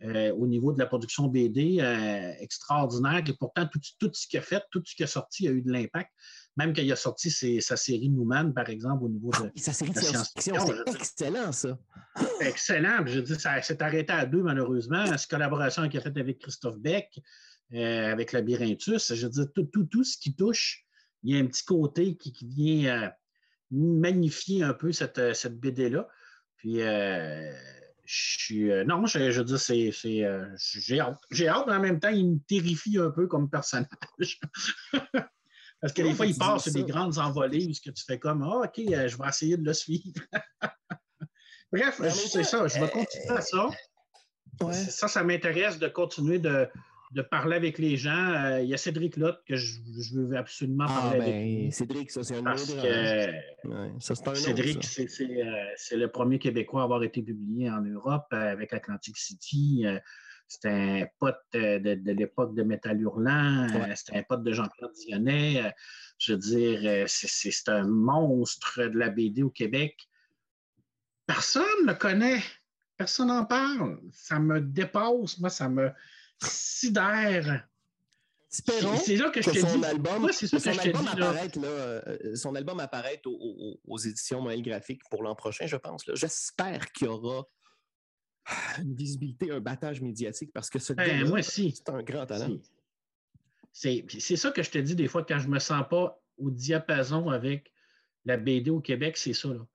[0.04, 3.24] euh, au niveau de la production BD euh, extraordinaire.
[3.28, 5.72] Et pourtant, tout, ce qu'il a fait, tout ce qu'il a sorti a eu de
[5.72, 6.12] l'impact.
[6.56, 9.52] Même quand il a sorti sa série Newman, par exemple, au niveau de.
[9.60, 10.56] sa série de science-fiction,
[10.86, 11.80] c'est excellent, ça.
[12.42, 13.06] Excellent.
[13.08, 15.06] Je dis, ça s'est arrêté à deux, malheureusement.
[15.18, 17.20] Cette collaboration qu'il a faite avec Christophe Beck,
[17.74, 20.86] euh, avec Labyrinthus, je veux dire, tout, ce qui touche,
[21.24, 23.12] il y a un petit côté qui, vient
[23.72, 26.08] magnifier un peu cette, cette BD-là.
[26.58, 26.82] Puis
[28.08, 28.72] je suis.
[28.72, 30.24] Euh, non, je, je veux dire, c'est.
[30.24, 31.20] Euh, j'ai hâte.
[31.30, 33.88] J'ai hâte, mais en même temps, il me terrifie un peu comme personnage.
[35.82, 38.18] Parce que des fois, il part sur des grandes envolées où ce que tu fais
[38.18, 40.22] comme Ah, OK, euh, je vais essayer de le suivre.
[41.72, 42.66] Bref, c'est ça.
[42.68, 43.70] Je vais continuer à ça.
[44.72, 46.68] Ça, ça m'intéresse de continuer de,
[47.12, 48.34] de parler avec les gens.
[48.34, 49.80] Euh, il y a Cédric Lotte que je,
[50.14, 51.34] veux absolument ah, parler avec.
[51.34, 52.58] Ben, Cédric, ça, c'est un autre.
[54.36, 59.84] Cédric, c'est le premier Québécois à avoir été publié en Europe euh, avec Atlantic City.
[59.86, 60.00] Euh,
[60.48, 63.68] c'était un pote de, l'époque de Métal Hurlant.
[63.96, 65.74] C'était un pote de Jean-Claude Dionnet.
[66.20, 70.08] Je veux dire, c'est un monstre de la BD au Québec.
[71.26, 72.42] Personne ne le connaît.
[72.96, 74.00] Personne n'en parle.
[74.14, 75.38] Ça me dépasse.
[75.40, 75.92] Moi, ça me
[76.42, 77.68] sidère.
[78.50, 83.98] C'est là que, je son album, son, album apparaît, là, euh, son album apparaît aux,
[83.98, 86.04] éditions Noël Graphique pour l'an prochain, je pense.
[86.14, 87.46] J'espère qu'il y aura
[88.80, 92.58] une visibilité, un battage médiatique parce que ce ben, moi c'est un grand talent.
[93.74, 97.30] C'est ça que je te dis des fois quand je me sens pas au diapason
[97.30, 97.72] avec
[98.26, 99.50] la BD au Québec, c'est ça.
[99.50, 99.66] Là.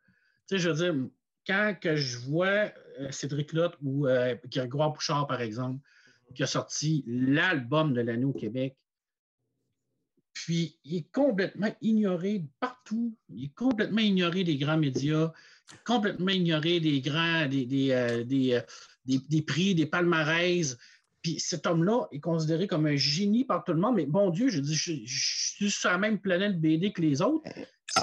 [0.48, 1.08] Tu sais, je veux dire,
[1.46, 5.80] quand que je vois euh, Cédric Lotte ou euh, Grégoire Pouchard, par exemple,
[6.32, 8.76] qui a sorti l'album de l'année au Québec.
[10.34, 13.16] Puis, il est complètement ignoré partout.
[13.28, 15.32] Il est complètement ignoré des grands médias,
[15.84, 18.60] complètement ignoré des grands, des, des, euh, euh,
[19.04, 20.76] des, prix, des palmarès.
[21.22, 23.96] Puis cet homme-là est considéré comme un génie par tout le monde.
[23.96, 27.48] Mais bon Dieu, je dis, je, suis sur la même planète BD que les autres.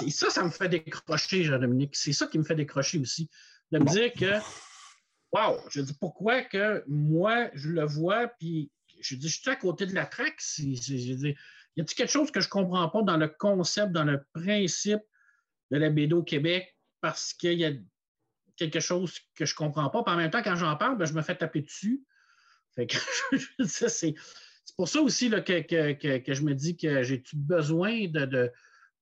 [0.06, 1.94] Et ça, ça me fait décrocher, Jean-Dominique.
[1.96, 3.28] C'est ça qui me fait décrocher aussi.
[3.72, 4.40] De me dire que
[5.32, 5.60] Wow!
[5.70, 9.86] Je dis pourquoi que moi, je le vois, puis je dis, je suis à côté
[9.86, 10.40] de la traque.
[10.58, 10.64] je
[11.14, 11.36] dis,
[11.76, 15.00] y a-t-il quelque chose que je ne comprends pas dans le concept, dans le principe
[15.70, 16.76] de la BD au Québec?
[17.00, 17.72] Parce qu'il y a.
[18.56, 20.02] quelque chose que je ne comprends pas.
[20.02, 22.04] Puis en même temps, quand j'en parle, ben, je me fais taper dessus.
[23.66, 24.14] c'est,
[24.76, 28.50] pour ça aussi que, je me dis que j'ai besoin de,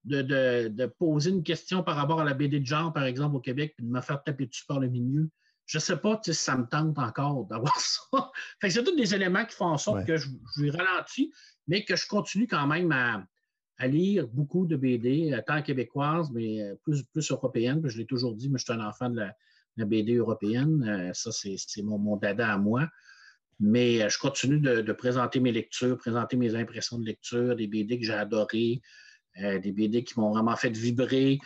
[0.05, 3.73] de, poser une question par rapport à la BD de genre, par exemple, au Québec,
[3.77, 5.29] puis de me faire taper dessus par le milieu?
[5.69, 8.31] Je ne sais pas si ça me tente encore d'avoir ça.
[8.67, 10.27] c'est tous des éléments qui font en sorte que je,
[10.57, 11.31] je ralentis,
[11.67, 13.23] mais que je continue quand même à,
[13.77, 17.81] à lire beaucoup de BD, euh, tant québécoises, mais euh, plus, plus européennes.
[17.85, 19.35] Je l'ai toujours dit, mais je suis un enfant de la,
[19.85, 20.83] BD européenne.
[20.89, 22.89] Euh, ça, c'est mon, mon, dada à moi.
[23.59, 28.05] Mais je continue de, présenter mes lectures, présenter mes impressions de lecture, des BD que
[28.05, 28.81] j'ai adorées,
[29.35, 31.39] des BD qui m'ont vraiment fait vibrer.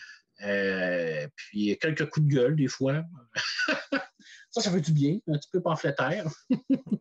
[1.35, 3.03] puis quelques coups de gueule, des fois.
[4.53, 6.25] ça, ça fait du bien, un petit peu pamphlétaire.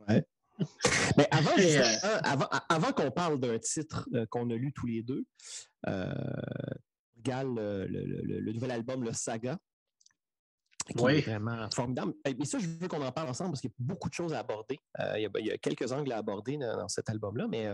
[0.09, 0.27] ouais.
[1.17, 5.25] Mais euh, avant, avant, qu'on parle d'un titre euh, qu'on a lu tous les deux,
[5.89, 6.13] euh,
[7.17, 9.59] regarde le, nouvel album, le Saga.
[10.87, 12.13] Qui est vraiment formidable.
[12.25, 14.33] Mais ça, je veux qu'on en parle ensemble parce qu'il y a beaucoup de choses
[14.33, 14.79] à aborder.
[15.17, 17.73] il, y a, quelques angles à aborder dans, cet album-là, mais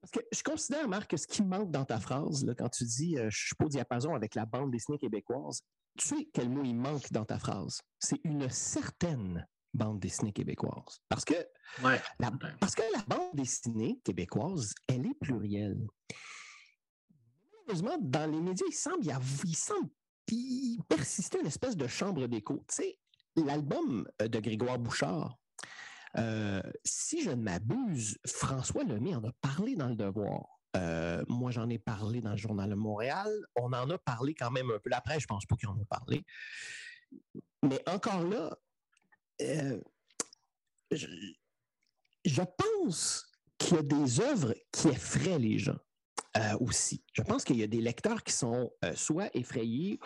[0.00, 2.84] parce que je considère, Marc, que ce qui manque dans ta phrase, là, quand tu
[2.84, 5.62] dis je suis pas au diapason avec la bande dessinée québécoise,
[5.96, 7.80] tu sais quel mot il manque dans ta phrase?
[7.98, 11.00] C'est une certaine bande dessinée québécoise.
[11.08, 11.34] Parce que,
[12.18, 15.86] la, parce que la bande dessinée québécoise, elle est plurielle.
[17.52, 19.04] Malheureusement, dans les médias, il semble,
[19.44, 19.88] il, semble
[20.88, 22.64] persister une espèce de chambre d'écho.
[22.68, 22.98] Tu sais,
[23.36, 25.36] l'album euh, de Grégoire Bouchard,
[26.16, 30.55] euh, si je ne m'abuse, François Lemay en a parlé dans Le Devoir.
[30.76, 33.28] Euh, moi, j'en ai parlé dans le Journal de Montréal.
[33.56, 34.90] On en a parlé quand même un peu.
[34.90, 36.24] La presse, je pense pas qu'ils en ont parlé.
[37.62, 38.56] Mais encore là,
[39.42, 39.80] euh,
[40.90, 45.78] je, pense qu'il y a des œuvres qui effraient les gens
[46.36, 47.02] euh, aussi.
[47.12, 49.98] Je pense qu'il y a des lecteurs qui sont soit effrayés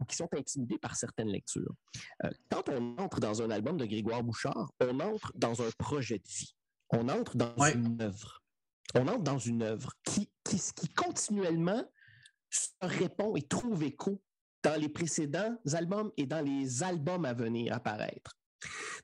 [0.00, 1.74] ou qui sont intimidés par certaines lectures.
[2.50, 6.28] quand on entre dans un album de Grégoire Bouchard, on entre dans un projet de
[6.28, 6.54] vie.
[6.90, 8.43] On entre dans une œuvre.
[8.94, 11.84] On entre dans une œuvre qui, qui, qui continuellement
[12.50, 14.22] se répond et trouve écho
[14.62, 18.38] dans les précédents albums et dans les albums à venir apparaître.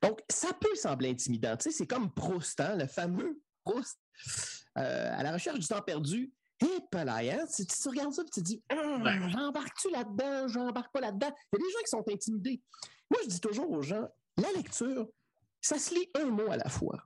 [0.03, 1.57] Donc, ça peut sembler intimidant.
[1.57, 3.99] Tu sais, c'est comme Proust, hein, le fameux Proust,
[4.79, 6.33] euh, à la recherche du temps perdu.
[6.63, 10.47] Et hein, tu, tu, regardes ça et tu te dis hum, J'embarque-tu là-dedans?
[10.49, 12.63] J'embarque pas là-dedans Il y a des gens qui sont intimidés.
[13.11, 15.09] Moi, je dis toujours aux gens La lecture,
[15.63, 17.03] ça se lit un mot à la fois.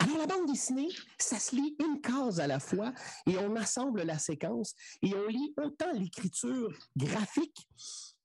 [0.00, 2.92] Alors, la bande dessinée, ça se lit une case à la fois
[3.26, 7.68] et on assemble la séquence et on lit autant l'écriture graphique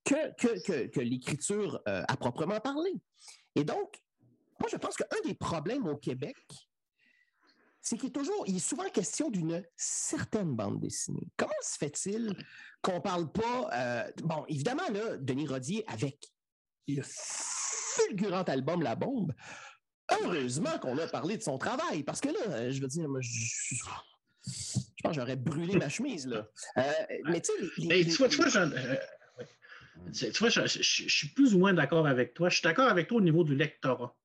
[0.06, 2.94] que, que, l'écriture euh, à proprement parler.
[3.56, 4.02] Et donc,
[4.60, 6.38] moi, je pense qu'un des problèmes au Québec,
[7.82, 11.28] c'est qu'il est toujours, il est souvent question d'une certaine bande dessinée.
[11.36, 12.34] Comment se fait-il
[12.82, 16.32] qu'on parle pas, euh, bon, évidemment, là, Denis Rodier, avec
[16.88, 19.34] le fulgurant album La Bombe,
[20.12, 23.84] heureusement qu'on a parlé de son travail, parce que là, je veux dire, moi, je,
[25.04, 26.48] pense que j'aurais brûlé ma chemise, là.
[26.78, 26.82] Euh,
[27.26, 28.38] mais tu sais, tu vois, tu
[30.40, 32.50] vois, je, suis plus ou moins d'accord avec toi.
[32.50, 34.16] Je suis d'accord avec toi au niveau du lectorat.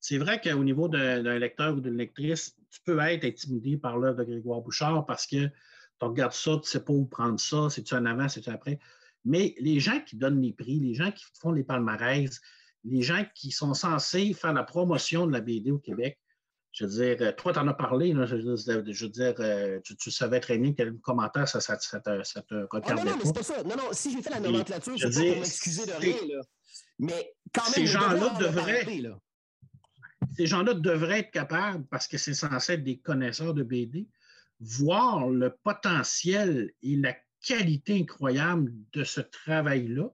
[0.00, 4.18] C'est vrai qu'au niveau d'un lecteur ou d'une lectrice, tu peux être intimidé par l'œuvre
[4.18, 7.68] de Grégoire Bouchard parce que tu regardes ça, tu ne sais pas où prendre ça,
[7.68, 8.78] c'est-tu en avant, c'est-tu après.
[9.24, 12.40] Mais les gens qui donnent les prix, les gens qui font les palmarès,
[12.84, 16.18] les gens qui sont censés faire la promotion de la BD au Québec,
[16.72, 20.38] je veux dire, euh, toi, tu en as parlé, je, veux dire, euh, tu, savais
[20.40, 23.04] très bien quel commentaire ça, ça, ça, te, ça te regardait.
[23.04, 23.62] non, non, mais c'est pas ça.
[23.64, 26.16] Non, non, si j'ai fait la nomenclature, c'est pas pour m'excuser de rien.
[26.28, 26.42] Là.
[27.00, 28.86] Mais quand même, ces gens-là devraient.
[30.36, 34.06] ces gens-là devraient être capables, parce que c'est censé être des connaisseurs de BD,
[34.60, 40.08] voir le potentiel et la qualité incroyable de ce travail-là.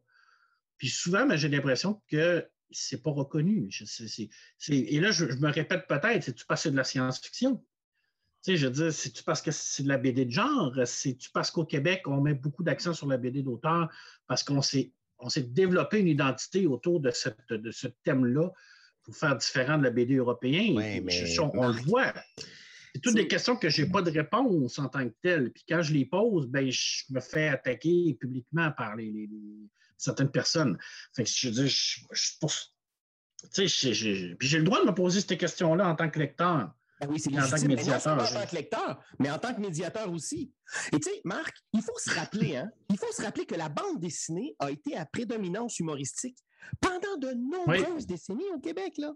[0.78, 3.70] Puis souvent, ben, j'ai l'impression que c'est pas reconnu.
[4.68, 7.56] et là, je, me répète peut-être, c'est-tu parce que c'est de la science-fiction?
[7.56, 10.72] Tu sais, je veux dire, c'est-tu parce que c'est de la BD de genre?
[10.84, 13.88] C'est-tu parce qu'au Québec, on met beaucoup d'accent sur la BD d'auteur
[14.26, 18.50] parce qu'on s'est, on s'est développé une identité autour de, cette, de ce thème-là
[19.02, 20.74] pour faire différent de la BD européenne?
[20.76, 21.38] mais...
[21.38, 22.12] on, le voit.
[22.94, 25.52] C'est toutes des questions que je n'ai pas de réponse en tant que telle.
[25.52, 29.28] Puis quand je les pose, ben, je me fais attaquer publiquement par les
[29.96, 30.78] certaines personnes.
[31.14, 32.00] Fait que je dis, je,
[33.52, 36.70] puis j'ai le droit de me poser ces questions-là en tant que lecteur.
[37.00, 38.14] Ben oui, c'est en tant que médiateur.
[38.14, 40.52] en tant que lecteur, mais en tant que médiateur aussi.
[40.92, 43.68] Et tu sais, Marc, il faut se rappeler, hein, il faut se rappeler que la
[43.68, 46.38] bande dessinée a été à prédominance humoristique
[46.80, 49.12] pendant de nombreuses décennies au Québec, là.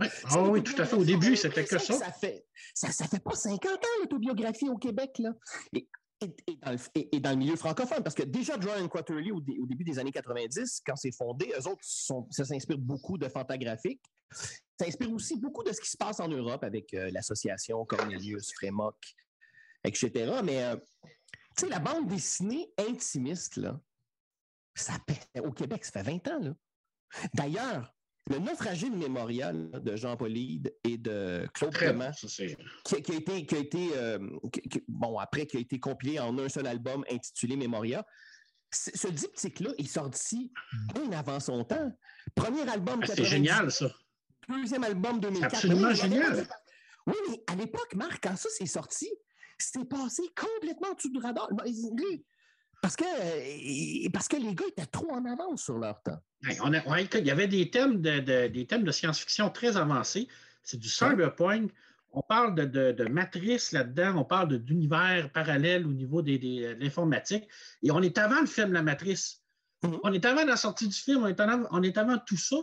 [0.00, 0.96] Oui, ah oui tout à fait.
[0.96, 1.94] Au début, c'était que ça.
[1.94, 5.30] Ça fait, ça, fait pas 50 ans, l'autobiographie au Québec, là.
[5.74, 5.88] et,
[6.20, 8.02] dans le, milieu francophone.
[8.02, 11.82] Parce que déjà, John Quarterly, au, début des années 90, quand c'est fondé, eux autres,
[11.82, 14.02] ça s'inspire beaucoup de Fantagraphique.
[14.78, 18.52] Ça inspire aussi beaucoup de ce qui se passe en Europe avec euh, l'association Cornelius,
[18.54, 18.96] Frémoc,
[19.84, 20.40] etc.
[20.44, 20.76] Mais, euh,
[21.56, 23.80] tu sais, la bande dessinée intimiste, là,
[24.74, 24.94] ça,
[25.42, 26.54] au Québec, ça fait 20 ans.
[27.34, 27.94] D'ailleurs,
[28.28, 32.10] le naufragé de mémorial de Jean-Paul Hyde et de Claude Clément,
[32.84, 34.18] qui, a été, qui a été euh,
[34.88, 38.04] bon, après, qui a été compilé en un seul album intitulé Mémoria.
[38.72, 40.52] Ce diptyque-là est sorti
[40.94, 41.90] bien avant son temps.
[42.36, 43.00] Premier album.
[43.02, 43.90] Ah, c'est génial, ça.
[44.48, 45.54] Deuxième album 2004.
[45.54, 46.46] absolument génial.
[47.06, 49.08] Oui, mais à l'époque, Marc, quand ça s'est sorti,
[49.58, 51.48] c'était passé complètement en dessous du radar.
[52.80, 56.18] Parce que, euh, parce que les gars étaient trop en avance sur leur temps.
[56.42, 60.28] il y avait des thèmes de, des thèmes de science-fiction très avancés.
[60.62, 61.70] C'est du cyberpunk.
[62.12, 67.46] On parle de, de, matrice là-dedans, on parle d'univers parallèle au niveau des, de l'informatique.
[67.82, 69.42] Et on est avant le film La Matrice.
[69.84, 70.00] Mm-hmm.
[70.02, 72.56] On est avant la sortie du film, on est avant, on est avant tout ça.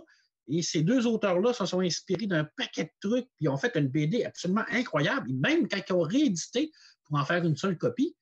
[0.49, 3.87] Et ces deux auteurs-là se sont inspirés d'un paquet de trucs, puis ont fait une
[3.87, 5.29] BD absolument incroyable.
[5.29, 6.71] Et même quand ils ont réédité
[7.05, 8.15] pour en faire une seule copie,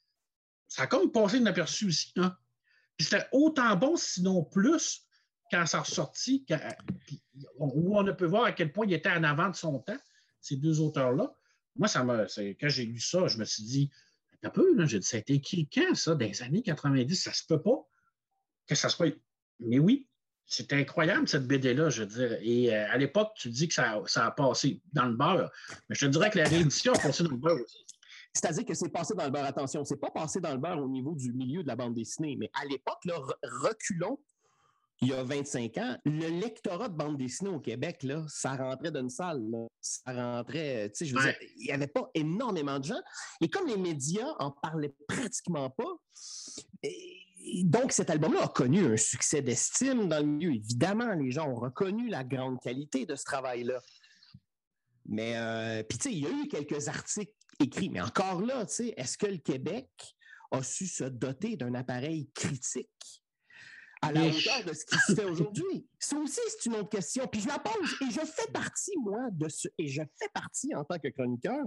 [0.76, 2.12] ça a comme passé inaperçu aussi.
[2.18, 2.36] Hein?
[2.98, 5.08] Puis c'était autant bon, sinon plus,
[5.50, 6.46] quand ça a ressorti,
[7.58, 9.98] où on peut voir à quel point il était en avant de son temps,
[10.42, 11.34] ces deux auteurs-là.
[11.78, 13.90] Moi, ça quand j'ai lu ça, je me suis dit,
[14.44, 17.16] un peu, dit, ça a été écrit quand, ça, dans les années 90?
[17.16, 17.88] Ça se peut pas
[18.68, 19.16] que ça soit.
[19.62, 20.10] Mais oui,
[20.46, 22.38] c'était incroyable, cette BD-là, je veux dire.
[22.42, 25.50] Et euh, à l'époque, tu dis que ça, ça, a passé dans le beurre.
[25.88, 27.86] Mais je te dirais que la réédition a passé dans le beurre aussi.
[28.36, 29.46] C'est-à-dire que c'est passé dans le beurre.
[29.46, 32.36] Attention, c'est pas passé dans le beurre au niveau du milieu de la bande dessinée.
[32.38, 33.00] Mais à l'époque,
[33.64, 34.20] reculons,
[35.02, 38.92] il y a 25 ans, le lectorat de bande dessinée au Québec, là, ça rentrait
[38.92, 39.42] d'une salle.
[39.80, 43.02] Ça rentrait, tu sais, je veux dire, il n'y avait pas énormément de gens.
[43.40, 45.96] Et comme les médias en parlaient pratiquement pas,
[47.64, 50.54] donc cet album-là a connu un succès d'estime dans le milieu.
[50.54, 53.82] Évidemment, les gens ont reconnu la grande qualité de ce travail-là.
[55.08, 57.90] Mais, euh, puis, tu sais, il y a eu quelques articles écrit.
[57.90, 58.66] Mais encore là,
[58.98, 59.90] est-ce que le Québec
[60.52, 62.90] a su se doter d'un appareil critique
[64.02, 65.88] à la hauteur de ce qui se fait aujourd'hui?
[66.00, 67.28] Ça aussi, c'est une autre question.
[67.28, 70.74] Puis je la pose et je fais partie, moi, de ce, et je fais partie
[70.76, 71.66] en tant que chroniqueur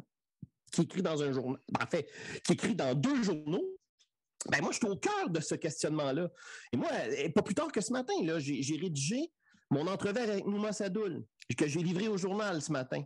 [0.72, 2.08] qui écrit dans un journal, en fait,
[2.44, 3.64] qui écrit dans deux journaux.
[4.50, 6.30] Ben moi, je suis au cœur de ce questionnement-là.
[6.72, 6.88] Et moi,
[7.34, 9.32] pas plus tard que ce matin, là, j'ai, rédigé
[9.70, 11.24] mon entrevue avec Nouma Sadoul,
[11.56, 13.02] que j'ai livré au journal ce matin.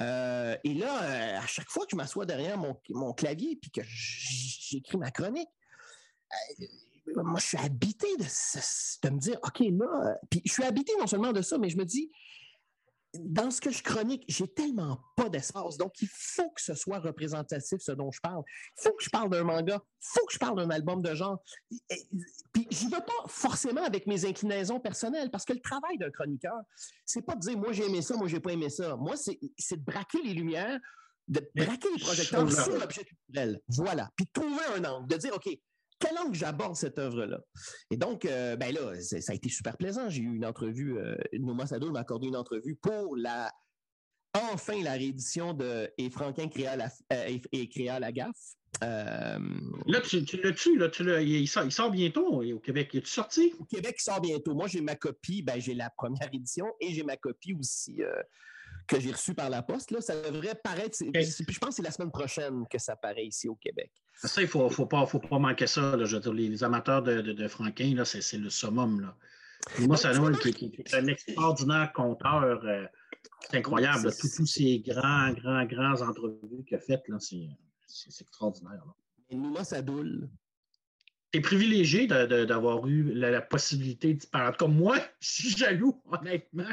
[0.00, 3.80] Euh, et là, euh, à chaque fois que je m'assois derrière mon, clavier puis que
[3.84, 5.48] j'écris ma chronique,
[6.60, 10.92] euh, moi, je suis habité de, de, me dire, OK, là, puis je suis habité
[10.98, 12.10] non seulement de ça, mais je me dis,
[13.14, 15.76] dans ce que je chronique, j'ai tellement pas d'espace.
[15.76, 18.42] Donc, il faut que ce soit représentatif, ce dont je parle.
[18.78, 19.80] Il faut que je parle d'un manga.
[19.84, 21.42] Il faut que je parle d'un album de genre.
[22.52, 26.58] Puis, j'y vais pas forcément avec mes inclinaisons personnelles, parce que le travail d'un chroniqueur,
[27.04, 28.96] c'est pas de dire, moi, j'ai aimé ça, moi, j'ai pas aimé ça.
[28.96, 30.78] Moi, c'est de braquer les lumières,
[31.28, 33.60] de braquer les projecteurs sur l'objet culturel.
[33.68, 34.10] Voilà.
[34.16, 35.48] Puis, trouver un angle, de dire, OK,
[35.98, 37.40] quel angle j'aborde cette œuvre-là?
[37.90, 40.08] Et donc, euh, ben là, ça a été super plaisant.
[40.10, 43.52] J'ai eu une entrevue, euh, Noma Sado m'a accordé une entrevue pour la
[44.34, 48.56] enfin la réédition de Et Franquin créa la, euh, et créa la gaffe.
[48.84, 49.38] Euh,
[49.86, 52.90] là, tu, tu l'as-tu, là, tu il, sort, il, sort, bientôt au Québec.
[52.92, 53.54] Il est sorti?
[53.58, 54.54] Au Québec, il sort bientôt.
[54.54, 58.02] Moi, j'ai ma copie, ben, j'ai la première édition et j'ai ma copie aussi
[58.86, 59.90] que j'ai reçu par la poste.
[59.90, 60.98] Là, ça devrait paraître.
[61.00, 63.90] Je pense que c'est la semaine prochaine que ça paraît ici au Québec.
[64.14, 65.96] Ça, il ne faut, faut, pas, faut pas manquer ça.
[66.04, 69.00] Je les, amateurs de, de, Franquin, c'est le summum.
[69.00, 69.16] Là.
[69.80, 72.64] moi, c'est un qui, qui, est un extraordinaire conteur.
[72.64, 72.86] Euh,
[73.50, 74.10] c'est incroyable.
[74.18, 78.82] Tous ces grands, grands, grands entrevues qu'il a faites, c'est extraordinaire.
[79.28, 80.28] Et Nouma Sadoul.
[81.32, 84.56] es privilégié d'avoir eu la, possibilité de parler.
[84.58, 86.72] Comme moi, je suis jaloux, honnêtement.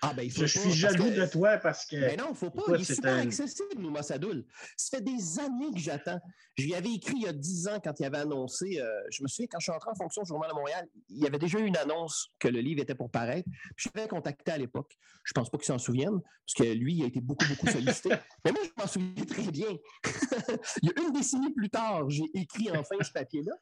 [0.00, 1.96] Ah, ben, je suis jaloux de toi parce que.
[1.96, 2.62] Mais non, il ne faut pas.
[2.68, 4.44] il est super accessible, Nouma Sadoul.
[4.76, 6.20] Ça fait des années que j'attends.
[6.56, 8.80] Je lui avais écrit il y a dix ans quand il avait annoncé.
[8.80, 11.22] Euh, je me souviens, quand je suis entré en fonction au Journal de Montréal, il
[11.22, 13.48] y avait déjà eu une annonce que le livre était pour paraître.
[13.76, 14.96] Je l'avais contacté à l'époque.
[15.24, 17.68] Je ne pense pas qu'il s'en souvienne, parce que lui, il a été beaucoup, beaucoup
[17.68, 18.10] sollicité.
[18.44, 19.68] Mais moi, je m'en souviens très bien.
[20.82, 23.52] il y a une décennie plus tard, j'ai écrit enfin ce papier-là.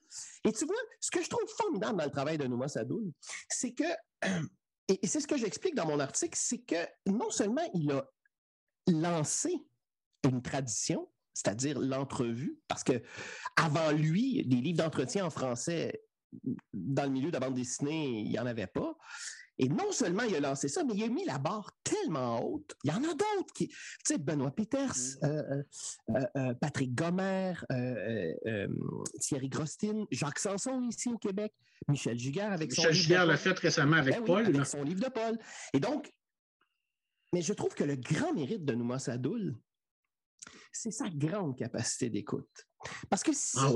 [0.45, 3.13] Et tu vois, ce que je trouve formidable dans le travail de Nouma Sadoul,
[3.49, 3.85] c'est que.
[4.91, 8.05] Et, c'est ce que j'explique dans mon article, c'est que non seulement il a
[8.89, 9.55] lancé
[10.25, 13.03] une tradition, c'est-à-dire l'entrevue, parce que
[13.57, 16.03] avant lui, des livres d'entretien en français
[16.73, 18.97] dans le milieu de la bande dessinée, il n'y en avait pas.
[19.63, 22.75] Et non seulement il a lancé ça, mais il a mis la barre tellement haute.
[22.83, 23.69] Il y en a d'autres qui.
[23.69, 25.27] Tu sais, Benoît Peters, mm.
[25.27, 25.63] euh,
[26.17, 27.53] euh, euh, Patrick Gomer,
[29.21, 31.53] Thierry Grostin, Jacques Sanson ici au Québec,
[31.89, 34.47] Michel Giguère avec Michel son Giguère l'a fait récemment avec ben Paul.
[34.47, 35.39] avec son livre de Paul.
[35.75, 36.11] Et donc,
[37.35, 39.59] mais je trouve que le grand mérite de Nouma Sadoul,
[40.73, 42.67] c'est sa grande capacité d'écoute.
[43.09, 43.73] Parce que s'il ah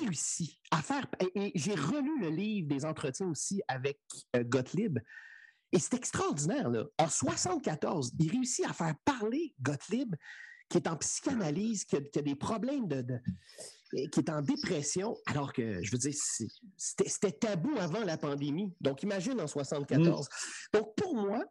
[0.00, 1.06] réussit à faire.
[1.34, 4.00] Et, j'ai relu le livre des entretiens aussi avec
[4.36, 4.98] euh, Gottlieb.
[5.72, 6.84] Et c'est extraordinaire, là.
[6.98, 10.14] En 74, il réussit à faire parler Gottlieb,
[10.70, 13.04] qui est en psychanalyse, qui a, des problèmes de,
[13.90, 16.14] qui est en dépression, alors que, je veux dire,
[16.76, 18.72] c'était tabou avant la pandémie.
[18.80, 20.26] Donc, imagine en 74.
[20.26, 20.78] Mm.
[20.78, 21.44] Donc, pour moi,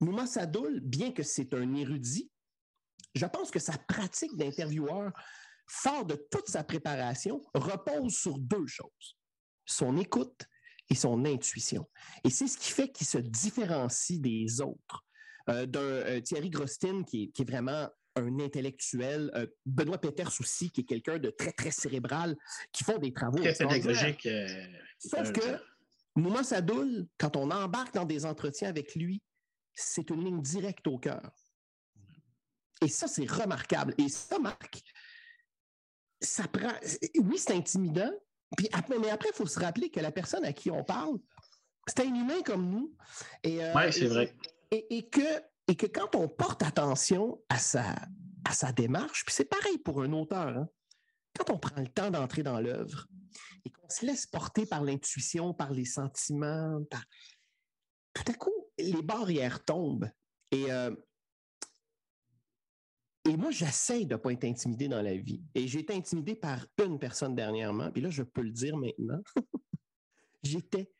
[0.00, 2.30] Mouma Sadoul, bien que c'est un érudit,
[3.16, 5.12] je pense que sa pratique d'intervieweur
[5.66, 9.16] fort de toute sa préparation, repose sur deux choses.
[9.64, 10.46] Son écoute
[10.88, 11.88] et son intuition.
[12.24, 15.04] Et c'est ce qui fait qu'il se différencie des autres.
[15.48, 20.80] Euh, d'un euh, Thierry Grostin, qui est, vraiment un intellectuel, euh, Benoît Peters aussi, qui
[20.80, 22.36] est quelqu'un de très, très cérébral,
[22.72, 24.28] qui font des travaux Très pédagogiques.
[24.98, 25.60] Sauf que
[26.16, 29.22] Mouma Sadoul, quand on embarque dans des entretiens avec lui,
[29.74, 31.30] c'est une ligne directe au cœur.
[32.82, 33.94] Et ça, c'est remarquable.
[33.98, 34.82] Et ça, Marc,
[36.20, 36.72] ça prend.
[37.18, 38.10] Oui, c'est intimidant.
[38.56, 41.18] Puis après, mais après, il faut se rappeler que la personne à qui on parle,
[41.86, 42.94] c'est un humain comme nous.
[43.42, 44.34] Et, euh, oui, c'est vrai.
[44.70, 47.94] Et, que, et que quand on porte attention à sa,
[48.44, 50.68] à sa démarche, puis c'est pareil pour un auteur, hein,
[51.38, 53.06] quand on prend le temps d'entrer dans l'œuvre
[53.64, 56.80] et qu'on se laisse porter par l'intuition, par les sentiments,
[58.14, 60.10] tout à coup, les barrières tombent.
[60.50, 60.94] Et euh,
[63.28, 65.42] et moi, j'essaie de ne pas être intimidé dans la vie.
[65.54, 69.20] Et j'ai été intimidé par une personne dernièrement, puis là, je peux le dire maintenant.
[70.42, 70.92] J'étais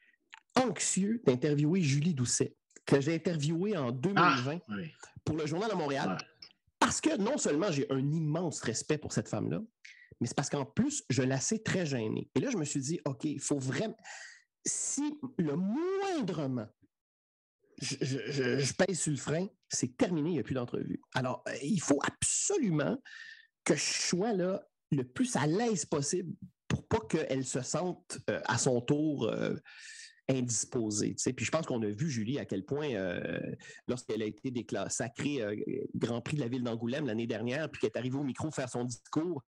[0.56, 4.74] anxieux d'interviewer Julie Doucet, que j'ai interviewée en 2020 ah,
[5.24, 6.16] pour le Journal de Montréal.
[6.80, 9.60] Parce que non seulement j'ai un immense respect pour cette femme-là,
[10.20, 12.28] mais c'est parce qu'en plus, je la sais très gênée.
[12.34, 13.96] Et là, je me suis dit, OK, il faut vraiment.
[14.64, 16.66] Si le moindrement
[17.80, 21.00] je, pèse sur le frein, c'est terminé, il n'y a plus d'entrevue.
[21.14, 22.98] Alors, euh, il faut absolument
[23.64, 26.34] que je sois là le plus à l'aise possible
[26.68, 29.54] pour pas qu'elle se sente euh, à son tour euh,
[30.28, 31.14] indisposée.
[31.36, 32.88] Puis je pense qu'on a vu, Julie, à quel point,
[33.86, 34.52] lorsqu'elle a été
[34.88, 35.40] sacrée
[35.94, 38.68] Grand Prix de la ville d'Angoulême l'année dernière, puis qu'elle est arrivée au micro faire
[38.68, 39.44] son discours,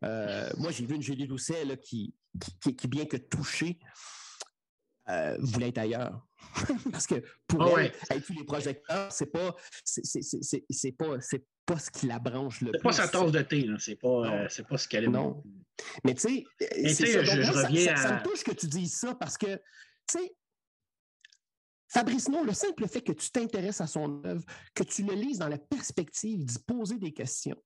[0.00, 2.14] moi, j'ai vu une Julie Doucet qui,
[2.62, 3.78] qui, bien que touchée,
[5.38, 6.25] voulait être ailleurs.
[6.92, 11.78] Parce que pour ah elle, avec tous les projecteurs, c'est pas, c'est pas, c'est pas
[11.78, 12.78] ce qui la branche le plus.
[12.78, 15.08] C'est pas sa tasse de thé, c'est pas, euh, c'est pas ce qu'elle est.
[15.08, 15.42] Non.
[16.04, 17.96] Mais tu sais, je, reviens à...
[17.96, 19.56] ça, me touche que tu dises ça parce que,
[20.08, 20.36] tu sais,
[21.88, 25.38] Fabrice Non, le simple fait que tu t'intéresses à son œuvre, que tu le lises
[25.38, 27.62] dans la perspective d'y poser des questions,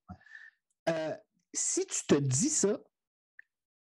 [0.88, 1.14] euh,
[1.52, 2.78] si tu te dis ça,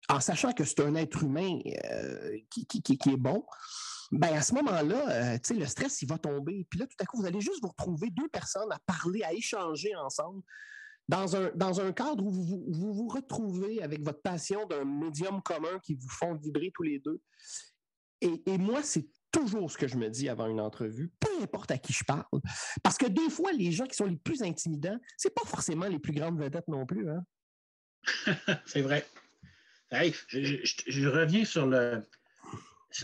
[0.08, 3.44] en sachant que c'est un être humain euh, qui, qui, qui, est bon,
[4.12, 6.66] ben à ce moment-là, euh, le stress, il va tomber.
[6.68, 9.32] Puis là, tout à coup, vous allez juste vous retrouver deux personnes à parler, à
[9.32, 10.42] échanger ensemble
[11.08, 15.78] dans un, dans un cadre où vous, vous, retrouvez avec votre passion d'un médium commun
[15.82, 17.20] qui vous font vibrer tous les deux.
[18.20, 21.70] Et, et moi, c'est toujours ce que je me dis avant une entrevue, peu importe
[21.70, 22.40] à qui je parle.
[22.82, 25.98] Parce que des fois, les gens qui sont les plus intimidants, c'est pas forcément les
[25.98, 27.08] plus grandes vedettes non plus.
[27.08, 27.24] Hein?
[28.66, 29.06] c'est vrai.
[29.90, 32.06] je, reviens sur le,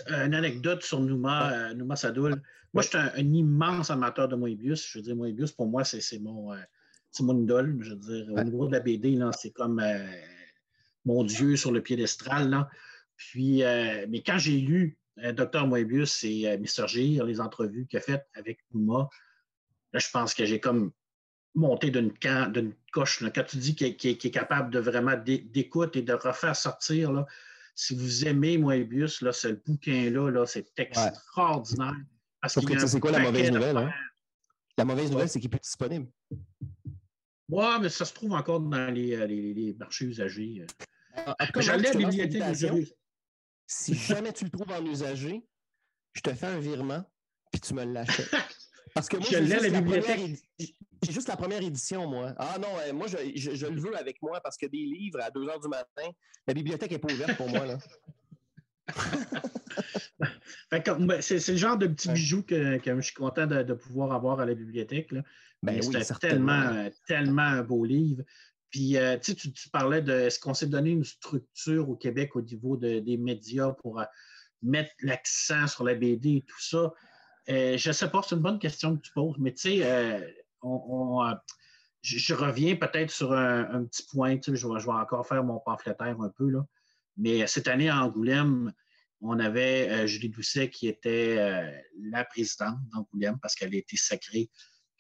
[0.09, 2.43] une anecdote sur Nouma, euh, Nouma Sadoul.
[2.75, 4.87] Moi, je suis un, immense amateur de Moebius.
[4.91, 6.57] Je veux dire, Moebius, pour moi, c'est mon, euh,
[7.21, 7.77] mon idole.
[7.81, 10.07] Je veux dire, au niveau de la BD, c'est comme euh,
[11.05, 12.51] mon Dieu sur le piédestal.
[12.51, 12.69] Là.
[13.17, 13.63] Puis,
[14.09, 15.67] mais quand j'ai lu Dr.
[15.67, 16.87] Moebius et Mr.
[16.87, 19.09] Gir, les entrevues qu'il a faites avec Nouma,
[19.93, 20.93] là, je pense que j'ai comme
[21.55, 22.13] monté d'une
[22.93, 23.25] coche.
[23.35, 27.27] Quand tu dis qu'il est capable de vraiment d'écouter et de refaire sortir, là,
[27.79, 31.95] si vous aimez Moebius, là, ce bouquin-là, -là, c'est extraordinaire.
[32.41, 33.77] Parce Sauf que c'est quoi la mauvaise nouvelle?
[33.77, 33.93] Hein?
[34.77, 36.09] La mauvaise nouvelle, c'est qu'il n'est plus disponible.
[37.49, 40.67] Oui, mais ça se trouve encore dans les, euh, les, les marchés usagés.
[41.55, 42.97] J'allais à la bibliothèque
[43.69, 45.47] Si jamais tu le trouves en usagé,
[46.15, 47.09] je te fais un virement,
[47.53, 48.29] puis tu me l'achètes.
[48.95, 52.35] Parce que moi, j'ai juste, la première édition, moi.
[52.39, 55.41] Ah non, euh, moi, je, le veux avec moi parce que des livres à 2
[55.41, 56.11] h du matin,
[56.47, 57.67] la bibliothèque n'est pas ouverte pour moi.
[57.67, 57.79] là.
[61.21, 64.55] c'est, le genre de petit bijou que, je suis content de, pouvoir avoir à la
[64.55, 65.15] bibliothèque.
[65.63, 68.23] Ben c'est tellement, tellement un beau livre.
[68.71, 72.43] Puis, euh, tu, tu parlais de est-ce qu'on s'est donné une structure au Québec au
[72.43, 74.05] niveau des médias pour, euh,
[74.63, 76.93] mettre l'accent sur la BD et tout ça.
[77.51, 79.85] Euh, je ne sais pas, c'est une bonne question que tu poses, mais tu sais,
[79.85, 80.21] euh,
[80.65, 81.35] euh,
[82.03, 86.29] je, reviens peut-être sur un, petit point, je, je, vais, encore faire mon pamphlétaire un
[86.29, 86.67] peu, là.
[87.17, 88.73] mais cette année à Angoulême,
[89.21, 91.37] on avait Julie Doucet qui était
[91.99, 94.49] la présidente d'Angoulême parce qu'elle a été sacrée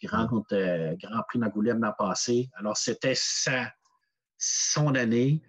[0.03, 2.51] Grand, Grand Prix d'Angoulême l'an passé.
[2.55, 3.73] Alors, c'était sa,
[4.37, 5.41] son année.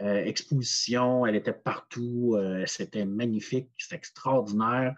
[0.00, 2.36] exposition, elle était partout,
[2.66, 4.96] c'était magnifique, c'était extraordinaire.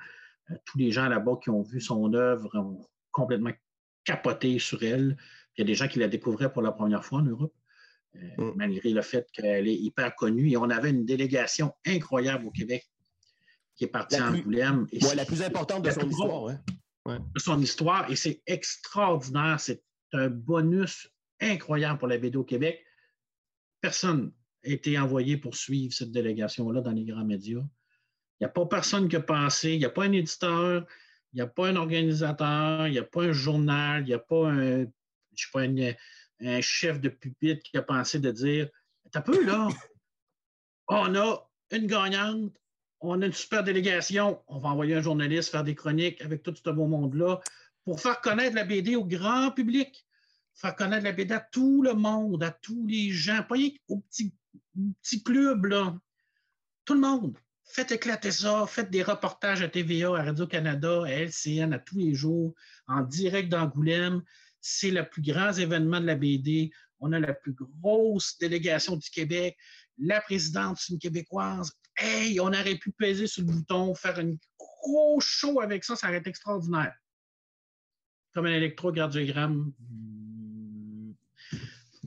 [0.51, 3.53] Euh, tous les gens là-bas qui ont vu son œuvre ont complètement
[4.05, 5.17] capoté sur elle.
[5.57, 7.55] Il y a des gens qui la découvraient pour la première fois en Europe,
[8.17, 8.53] euh, mm.
[8.57, 10.51] malgré le fait qu'elle est hyper connue.
[10.51, 12.89] Et on avait une délégation incroyable au Québec
[13.77, 14.87] qui est partie en Angoulême.
[15.15, 16.59] la plus importante de son histoire.
[17.07, 18.11] De son histoire.
[18.11, 19.61] Et c'est extraordinaire.
[19.61, 19.83] C'est
[20.13, 21.09] un bonus
[21.41, 22.85] incroyable pour la BD au Québec.
[23.81, 24.33] Personne
[24.65, 27.63] n'a été envoyé pour suivre cette délégation-là dans les grands médias.
[28.41, 30.86] Il n'y a pas personne qui a pensé, il n'y a pas un éditeur,
[31.32, 34.18] il n'y a pas un organisateur, il n'y a pas un journal, il n'y a
[34.20, 34.84] pas un,
[35.34, 38.68] je sais pas, un, chef de pupitre qui a pensé de dire
[39.11, 39.68] T'as peu là,
[40.89, 42.53] on a une gagnante,
[43.01, 46.55] on a une super délégation, on va envoyer un journaliste faire des chroniques avec tout
[46.55, 47.41] ce beau monde-là
[47.84, 50.07] pour faire connaître la BD au grand public,
[50.55, 54.32] faire connaître la BD à tout le monde, à tous les gens, pas petit,
[55.03, 55.99] petit club, là.
[56.84, 57.36] Tout le monde
[57.69, 62.14] faites éclater ça, faites des reportages à TVA, à Radio-Canada, à LCN, à tous les
[62.14, 62.55] jours,
[62.87, 64.23] en direct d'Angoulême.
[64.61, 66.71] C'est le plus grand événement de la BD.
[67.01, 69.57] On a la plus grosse délégation du Québec.
[69.99, 71.73] La présidente, c'est une Québécoise.
[71.97, 76.09] Hey, on aurait pu peser sur le bouton, faire un gros show avec ça, ça
[76.09, 76.95] aurait été extraordinaire.
[78.33, 79.73] Comme un électrocardiogramme.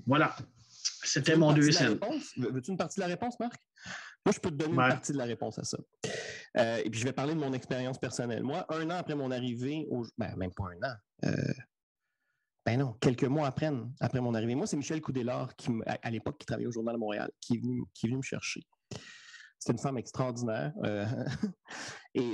[0.05, 0.35] Voilà.
[1.03, 1.99] C'était mon deuxième.
[2.37, 3.59] Veux-tu une partie de la réponse, Marc?
[4.25, 5.77] Moi, je peux te donner une partie de la réponse à ça.
[6.57, 8.43] Euh, et puis, je vais parler de mon expérience personnelle.
[8.43, 10.05] Moi, un an après mon arrivée, au...
[10.17, 10.95] ben, même pas un an,
[11.25, 11.53] euh,
[12.65, 14.53] ben non, quelques mois après, après mon arrivée.
[14.53, 17.57] Moi, c'est Michel Coudélard, qui, à, l'époque, qui travaillait au Journal de Montréal, qui est
[17.57, 18.61] venu, qui est venu me chercher.
[19.57, 20.71] C'est une femme extraordinaire.
[20.83, 21.05] Euh,
[22.13, 22.33] et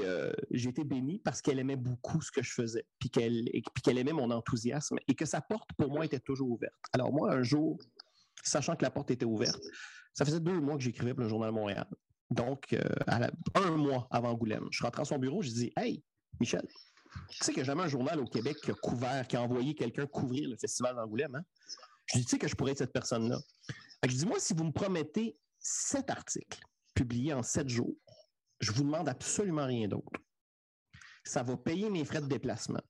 [0.51, 3.97] j'ai été béni parce qu'elle aimait beaucoup ce que je faisais, puis qu'elle, puis qu'elle
[3.97, 6.73] aimait mon enthousiasme et que sa porte, pour moi, était toujours ouverte.
[6.91, 7.77] Alors, moi, un jour,
[8.43, 9.61] sachant que la porte était ouverte,
[10.13, 11.87] ça faisait deux mois que j'écrivais pour le Journal Montréal.
[12.29, 12.83] Donc, euh,
[13.55, 16.03] un mois avant Angoulême, je rentre à son bureau, je dis Hey,
[16.39, 16.67] Michel,
[17.29, 20.05] tu sais a jamais un journal au Québec qui a couvert, qui a envoyé quelqu'un
[20.07, 21.35] couvrir le festival d'Angoulême.
[21.35, 21.43] Hein?
[22.07, 23.39] Je dis Tu sais que je pourrais être cette personne-là.
[24.03, 26.61] Je dis Moi, si vous me promettez sept articles
[26.93, 27.95] publiés en sept jours,
[28.59, 30.19] je vous demande absolument rien d'autre.
[31.23, 32.81] Ça va payer mes frais de déplacement.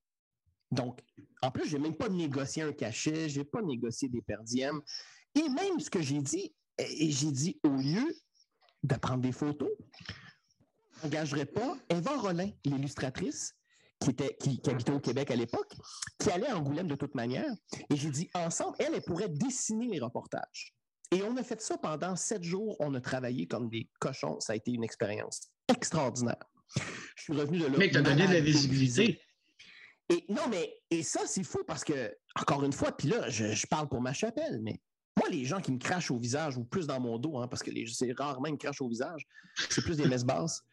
[0.71, 1.01] Donc,
[1.41, 4.81] en plus, je n'ai même pas négocié un cachet, je n'ai pas négocié des perdièmes.
[5.37, 8.15] Et même ce que j'ai dit, et j'ai dit, au lieu
[8.83, 9.69] de prendre des photos,
[11.01, 13.53] on n'engagerait pas Eva Rollin, l'illustratrice,
[13.99, 15.73] qui, était, qui, habitait au Québec à l'époque,
[16.19, 17.51] qui allait à Angoulême de toute manière.
[17.89, 20.73] Et j'ai dit, ensemble, elle, elle pourrait dessiner les reportages.
[21.11, 22.75] Et on a fait ça pendant sept jours.
[22.79, 24.39] On a travaillé comme des cochons.
[24.39, 26.43] Ça a été une expérience extraordinaire.
[27.15, 27.77] Je suis revenu de là.
[27.77, 29.21] Mais tu as donné de la visibilité.
[30.09, 33.53] Et non, mais et ça, c'est fou parce que, encore une fois, puis là, je,
[33.53, 34.79] je, parle pour ma chapelle, mais
[35.29, 37.71] les gens qui me crachent au visage ou plus dans mon dos, hein, parce que
[37.87, 39.27] c'est rarement ils me crachent au visage,
[39.69, 40.63] c'est plus des messes basses,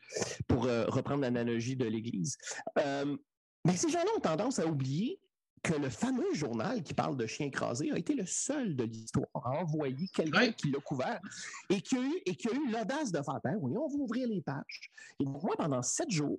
[0.46, 2.36] pour euh, reprendre l'analogie de l'Église.
[2.78, 3.16] Euh,
[3.64, 5.18] mais ces gens-là ont tendance à oublier
[5.64, 9.26] que le fameux journal qui parle de chien écrasé a été le seul de l'histoire
[9.34, 11.20] à envoyer quelqu'un qui l'a couvert
[11.70, 13.94] et qui a eu, et qui a eu l'audace de faire ben oui, on va
[13.94, 14.90] ouvrir les pages.
[15.18, 16.38] Et donc, moi, pendant sept jours,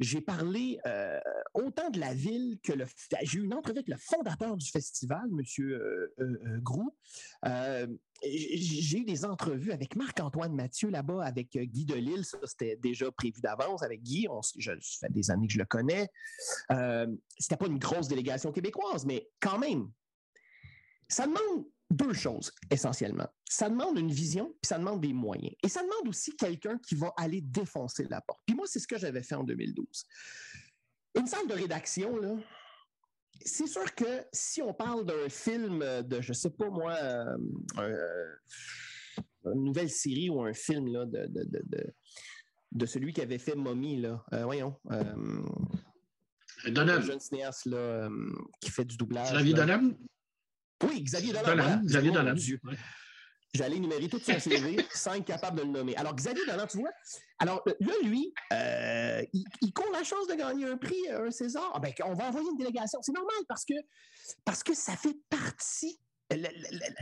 [0.00, 1.20] j'ai parlé euh,
[1.54, 2.84] autant de la ville que le.
[3.22, 5.40] J'ai eu une entrevue avec le fondateur du festival, M.
[5.60, 6.96] Euh, euh, Grou.
[8.22, 12.24] j'ai eu des entrevues avec Marc-Antoine Mathieu là-bas, avec Guy Delisle.
[12.24, 14.26] Ça, c'était déjà prévu d'avance avec Guy.
[14.50, 14.74] Ça
[15.06, 16.08] fait des années que je le connais.
[17.38, 19.90] c'était pas une grosse délégation québécoise, mais quand même,
[21.08, 23.28] ça demande deux choses essentiellement.
[23.48, 25.54] Ça demande une vision, puis ça demande des moyens.
[25.62, 28.40] Et ça demande aussi quelqu'un qui va aller défoncer la porte.
[28.46, 29.86] Puis moi, c'est ce que j'avais fait en 2012.
[31.16, 32.36] Une salle de rédaction, là,
[33.40, 37.36] c'est sûr que si on parle d'un film de, je sais pas moi, euh,
[37.78, 38.26] euh,
[39.52, 41.28] une nouvelle série ou un film là, de,
[42.72, 44.74] de, celui qui avait fait Mommy, là, euh, voyons.
[44.88, 45.14] Un
[47.00, 48.08] jeune cinéaste là,
[48.60, 49.32] qui fait du doublage.
[49.32, 49.96] Xavier Donham?
[50.88, 51.80] Oui, Xavier Dolan.
[51.84, 52.34] Xavier Dolan.
[53.54, 55.94] J'allais énumérer tout son CV sans être capable de le nommer.
[55.94, 56.90] Alors, Xavier Dolan, tu vois,
[57.38, 59.22] alors là, lui, euh,
[59.62, 61.70] il, court la chance de gagner un prix, un César.
[61.72, 62.98] Ah, ben, on va envoyer une délégation.
[63.02, 63.74] C'est normal parce que,
[64.44, 66.00] parce que ça fait partie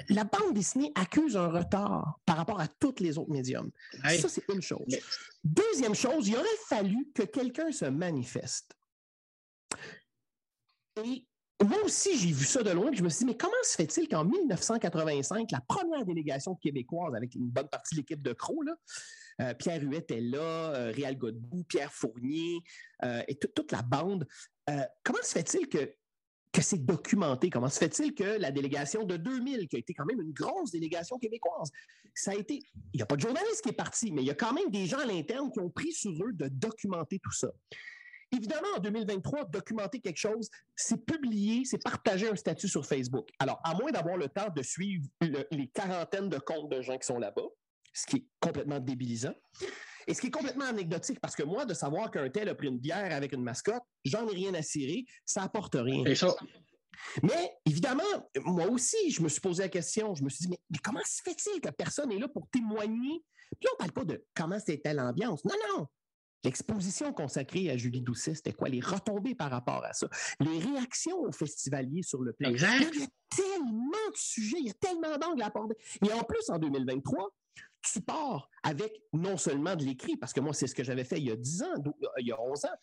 [0.08, 3.70] la, bande dessinée accuse un retard par rapport à tous les autres médiums.
[4.02, 4.96] Ça, c'est une chose.
[5.44, 8.74] Deuxième chose, il aurait fallu que quelqu'un se manifeste.
[11.04, 11.26] Et
[11.64, 14.08] moi aussi, j'ai vu ça de loin, je me suis dit, mais comment se fait-il
[14.08, 18.62] qu'en 1985, la première délégation québécoise, avec une bonne partie de l'équipe de Crow,
[19.40, 22.60] euh, Pierre Huet est là, euh, Réal Godbout, Pierre Fournier
[23.04, 24.26] euh, et toute la bande,
[25.02, 25.94] comment se fait-il que
[26.52, 27.48] que c'est documenté?
[27.48, 30.70] Comment se fait-il que la délégation de 2000, qui a été quand même une grosse
[30.70, 31.70] délégation québécoise,
[32.14, 32.60] ça a été.
[32.92, 34.68] Il n'y a pas de journaliste qui est parti, mais il y a quand même
[34.68, 37.48] des gens à l'interne qui ont pris sur eux de documenter tout ça.
[38.34, 43.28] Évidemment, en 2023, documenter quelque chose, c'est publier, c'est partager un statut sur Facebook.
[43.38, 45.06] Alors, à moins d'avoir le temps de suivre
[45.50, 47.42] les quarantaines de comptes de gens qui sont là-bas,
[47.92, 49.34] ce qui est complètement débilisant,
[50.06, 52.68] et ce qui est complètement anecdotique, parce que moi, de savoir qu'un tel a pris
[52.68, 56.02] une bière avec une mascotte, j'en ai rien à cirer, ça apporte rien.
[57.22, 58.02] Mais évidemment,
[58.44, 60.14] moi aussi, je me suis posé la question.
[60.14, 63.24] Je me suis dit, mais, comment se fait-il que personne n'est là pour témoigner?
[63.60, 65.44] Puis on ne parle pas de comment c'était l'ambiance.
[65.44, 65.86] Non, non.
[66.45, 68.68] L'exposition consacrée à Julie Doucet, c'était quoi?
[68.68, 70.09] Les retombées par rapport à ça.
[70.40, 72.51] Les réactions aux festivaliers sur le plan.
[72.51, 72.90] Exact.
[72.95, 75.76] Il y a tellement de sujets, il y a tellement d'angles à aborder.
[76.05, 77.32] Et en plus, en 2023,
[77.82, 81.18] tu pars avec non seulement de l'écrit, parce que moi, c'est ce que j'avais fait
[81.18, 81.74] il y a 10 ans,
[82.18, 82.76] il y a 11 ans,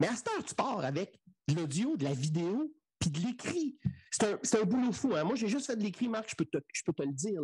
[0.00, 3.78] mais à ce temps, tu pars avec de l'audio, de la vidéo, puis de l'écrit.
[4.10, 5.14] C'est un, boulot fou.
[5.14, 5.24] Hein?
[5.24, 7.40] Moi, j'ai juste fait de l'écrit, Marc, je peux te, je peux te le dire.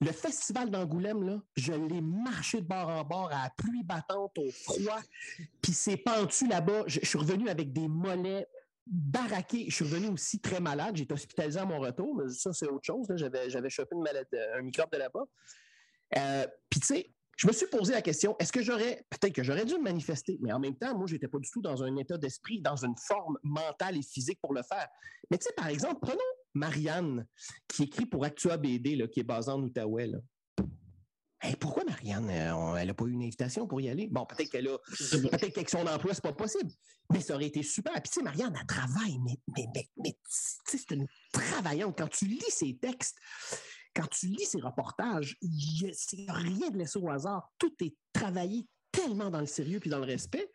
[0.00, 4.38] Le festival d'Angoulême, là, je l'ai marché de bord en bord à la pluie battante,
[4.38, 5.00] au froid,
[5.60, 6.84] puis c'est pentu là-bas.
[6.86, 8.46] Je, suis revenu avec des mollets
[8.86, 9.66] baraqués.
[9.68, 10.96] Je suis revenu aussi très malade.
[10.96, 13.08] J'ai été hospitalisé à mon retour, mais ça, c'est autre chose.
[13.16, 15.24] J'avais chopé une maladie, un microbe de là-bas.
[16.16, 19.44] Euh, puis, tu sais, je me suis posé la question, est-ce que j'aurais, peut-être que
[19.44, 21.84] j'aurais dû me manifester, mais en même temps, moi, je n'étais pas du tout dans
[21.84, 24.88] un état d'esprit, dans une forme mentale et physique pour le faire.
[25.30, 26.18] Mais tu sais, par exemple, prenons
[26.58, 27.26] Marianne,
[27.66, 30.10] qui écrit pour Actua BD, qui est basée en Outaouais.
[31.60, 34.08] pourquoi Marianne, euh, elle n'a pas eu une invitation pour y aller?
[34.08, 36.70] Bon, peut-être qu'elle a, peut-être qu'avec son emploi, c'est pas possible.
[37.12, 37.92] Mais ça aurait été super.
[37.94, 41.96] Puis, tu sais, Marianne, elle travaille, mais, mais, mais, mais c'est une travaillante.
[41.96, 43.16] Quand tu lis ses textes,
[43.94, 47.50] quand tu lis ces reportages, a rien de laissé au hasard.
[47.58, 50.50] Tout est travaillé tellement dans le sérieux puis dans le respect.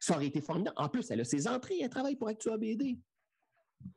[0.00, 0.76] Ça aurait été formidable.
[0.78, 2.98] En plus, elle a ses entrées, elle travaille pour Actua BD.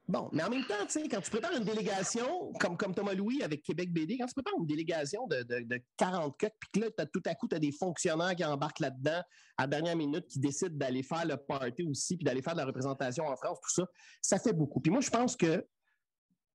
[0.07, 0.73] Bon, mais en même temps,
[1.09, 4.55] quand tu prépares une délégation, comme, comme Thomas Louis avec Québec BD, quand tu prépares
[4.59, 7.71] une délégation de, de, 40 coques, puis que là, tout à coup, tu as des
[7.71, 9.21] fonctionnaires qui embarquent là-dedans
[9.57, 12.59] à la dernière minute, qui décident d'aller faire le party aussi, puis d'aller faire de
[12.59, 13.87] la représentation en France, tout ça,
[14.21, 14.79] ça fait beaucoup.
[14.79, 15.63] Puis moi, je pense que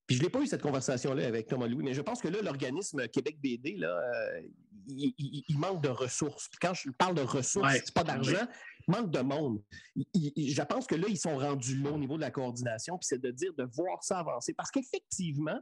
[0.07, 2.42] puis je n'ai pas eu cette conversation-là avec Thomas Louis, mais je pense que là,
[2.42, 4.42] l'organisme Québec BD, là, euh,
[4.86, 6.48] il, manque de ressources.
[6.48, 8.46] Puis quand je parle de ressources, ce c'est pas d'argent,
[8.86, 9.62] il manque de monde.
[9.96, 13.20] je pense que là, ils sont rendus là au niveau de la coordination, puis c'est
[13.20, 14.52] de dire, de voir ça avancer.
[14.52, 15.59] Parce qu'effectivement,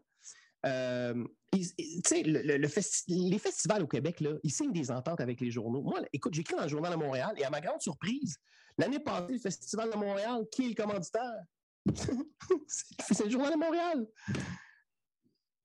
[0.67, 5.83] euh, le, les festivals au Québec, là, ils signent des ententes avec les journaux.
[5.83, 8.39] Moi, écoute, j'écris dans le Journal de Montréal et à ma grande surprise,
[8.79, 11.45] l'année passée, le Festival de Montréal, qui est le commanditaire?
[12.67, 14.07] c'est le Journal de Montréal.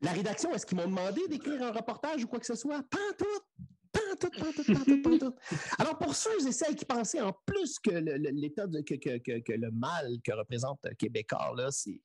[0.02, 2.84] La rédaction, est-ce qu'ils m'ont demandé d'écrire un reportage ou quoi que ce soit?
[2.90, 3.66] Pas tout!
[4.20, 5.36] Tout.
[5.80, 9.72] Alors, pour ceux et celles qui pensaient en plus que l'état que, que, que, le
[9.72, 12.02] mal que représente Québécois, là, c'est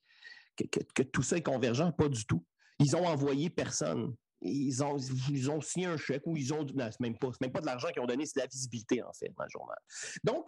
[0.55, 2.43] que, tout ça est convergent, pas du tout.
[2.79, 4.15] Ils ont envoyé personne.
[4.41, 4.97] Ils ont,
[5.29, 6.65] ils ont signé un chèque ou ils ont.
[6.75, 9.01] Non, c'est même pas, même pas de l'argent qu'ils ont donné, c'est de la visibilité,
[9.01, 9.77] en fait, dans le journal.
[10.23, 10.45] Donc,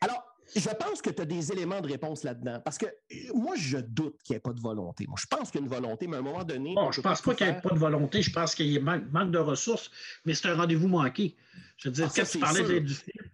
[0.00, 2.60] alors, je pense que tu as des éléments de réponse là-dedans.
[2.64, 2.86] Parce que
[3.34, 5.06] moi, je doute qu'il n'y ait pas de volonté.
[5.06, 6.74] Moi, je pense qu'il y a une volonté, mais à un moment donné.
[6.74, 8.22] Bon, je ne pense pas qu'il n'y ait pas de volonté.
[8.22, 9.90] Je pense qu'il y a manque, de ressources,
[10.24, 11.36] mais c'est un rendez-vous manqué.
[11.78, 13.30] Je veux dire, ah, quand tu parlais du film,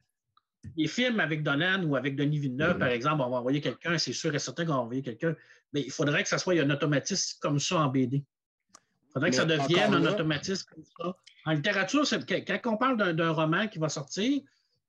[0.76, 4.12] les films avec Donan ou avec Denis Villeneuve, par exemple, on va envoyer quelqu'un, c'est
[4.12, 5.34] sûr et certain qu'on va envoyer quelqu'un,
[5.72, 8.18] mais il faudrait que ça soit un automatisme comme ça en BD.
[8.18, 11.16] Il faudrait que ça devienne un automatisme comme ça.
[11.44, 14.40] En littérature, quand on parle d'un roman qui va sortir,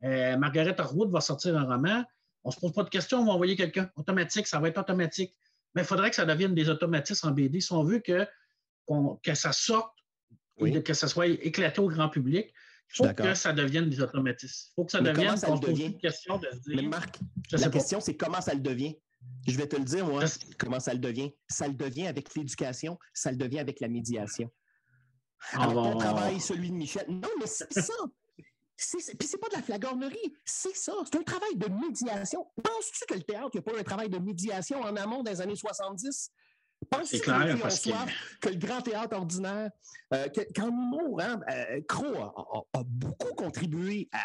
[0.03, 2.03] euh, Margaret Atwood va sortir un roman,
[2.43, 3.89] on ne se pose pas de questions, on va envoyer quelqu'un.
[3.95, 5.35] Automatique, ça va être automatique.
[5.75, 8.27] Mais il faudrait que ça devienne des automatismes en BD si on veut que,
[9.23, 9.95] que ça sorte,
[10.59, 12.53] que ça soit éclaté au grand public.
[12.93, 14.69] Il faut que ça devienne des automatismes.
[14.71, 15.37] Il faut que ça devienne.
[15.37, 16.75] Ça une question de se dire.
[16.75, 17.19] Mais Marc,
[17.51, 18.95] la question, c'est comment ça le devient?
[19.47, 20.25] Je vais te le dire, moi,
[20.59, 21.31] comment ça le devient.
[21.47, 24.51] Ça le devient avec l'éducation, ça le devient avec la médiation.
[25.53, 25.97] Avec bon.
[25.97, 27.05] travail, celui de Michel.
[27.09, 27.93] Non, mais c'est ça.
[28.91, 32.45] Puis c'est pas de la flagornerie, c'est ça, c'est un travail de médiation.
[32.61, 36.31] Penses-tu que le théâtre n'a pas un travail de médiation en amont des années 70?
[36.89, 39.71] Penses-tu que, que le grand théâtre ordinaire,
[40.13, 42.13] euh, qu'en humour, hein, euh, Crow
[42.73, 44.21] a, beaucoup contribué à.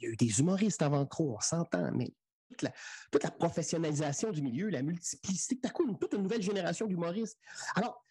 [0.00, 2.12] Il y a eu des humoristes avant Crow, on s'entend, mais
[2.48, 2.72] toute la,
[3.10, 7.36] toute la professionnalisation du milieu, la multiplicité, tout à coup, toute une nouvelle génération d'humoristes.
[7.74, 8.04] Alors,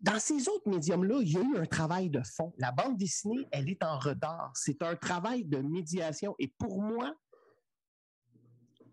[0.00, 2.52] dans ces autres médiums-là, il y a eu un travail de fond.
[2.58, 4.50] La bande dessinée, elle est en retard.
[4.54, 6.34] C'est un travail de médiation.
[6.38, 7.14] Et pour moi,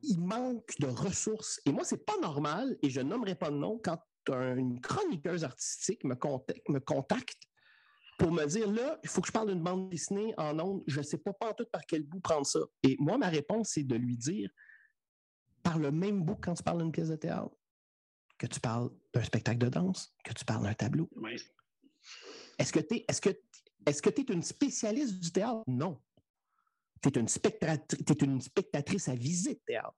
[0.03, 1.61] il manque de ressources.
[1.65, 6.03] Et moi, c'est pas normal, et je nommerai pas de nom, quand une chroniqueuse artistique
[6.03, 7.37] me contacte, me contacte
[8.17, 10.99] pour me dire là, il faut que je parle d'une bande dessinée en ondes, je
[10.99, 12.59] ne sais pas, pas tout par quel bout prendre ça.
[12.81, 14.49] Et moi, ma réponse, c'est de lui dire
[15.61, 17.55] par le même bout quand tu parles d'une pièce de théâtre,
[18.37, 21.09] que tu parles d'un spectacle de danse, que tu parles d'un tableau.
[22.57, 23.29] Est-ce que tu es, est-ce que,
[23.85, 25.63] est-ce que es une spécialiste du théâtre?
[25.67, 26.01] Non.
[27.01, 27.27] Tu es, une
[28.23, 29.95] une spectatrice à visite théâtre.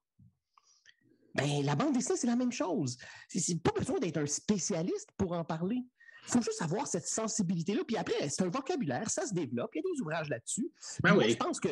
[1.36, 2.98] Ben, la bande dessinée, c'est la même chose.
[3.30, 5.86] C'est pas besoin d'être un spécialiste pour en parler.
[6.24, 7.84] Il faut juste avoir cette sensibilité-là.
[7.86, 9.70] Puis après, c'est un vocabulaire, ça se développe.
[9.76, 10.70] Il y a des ouvrages là-dessus.
[11.02, 11.30] Ben oui.
[11.30, 11.70] Je pense que,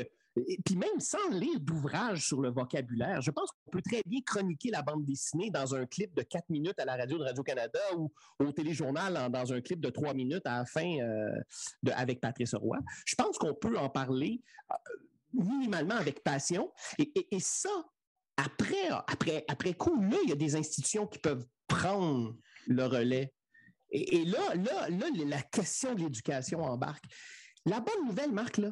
[0.66, 4.70] puis même sans lire d'ouvrages sur le vocabulaire, je pense qu'on peut très bien chroniquer
[4.70, 8.12] la bande dessinée dans un clip de 4 minutes à la radio de Radio-Canada ou
[8.40, 11.30] au téléjournal dans un clip de 3 minutes à la fin euh,
[11.84, 12.78] de, avec Patrice Roy.
[13.06, 14.76] Je pense qu'on peut en parler euh,
[15.34, 16.72] minimalement avec passion.
[17.00, 17.70] Et, et ça,
[18.38, 22.36] après, après, après coup, là, il y a des institutions qui peuvent prendre
[22.68, 23.34] le relais.
[23.92, 27.06] Et, là, là, là, la question de l'éducation embarque.
[27.66, 28.72] La bonne nouvelle, Marc, là,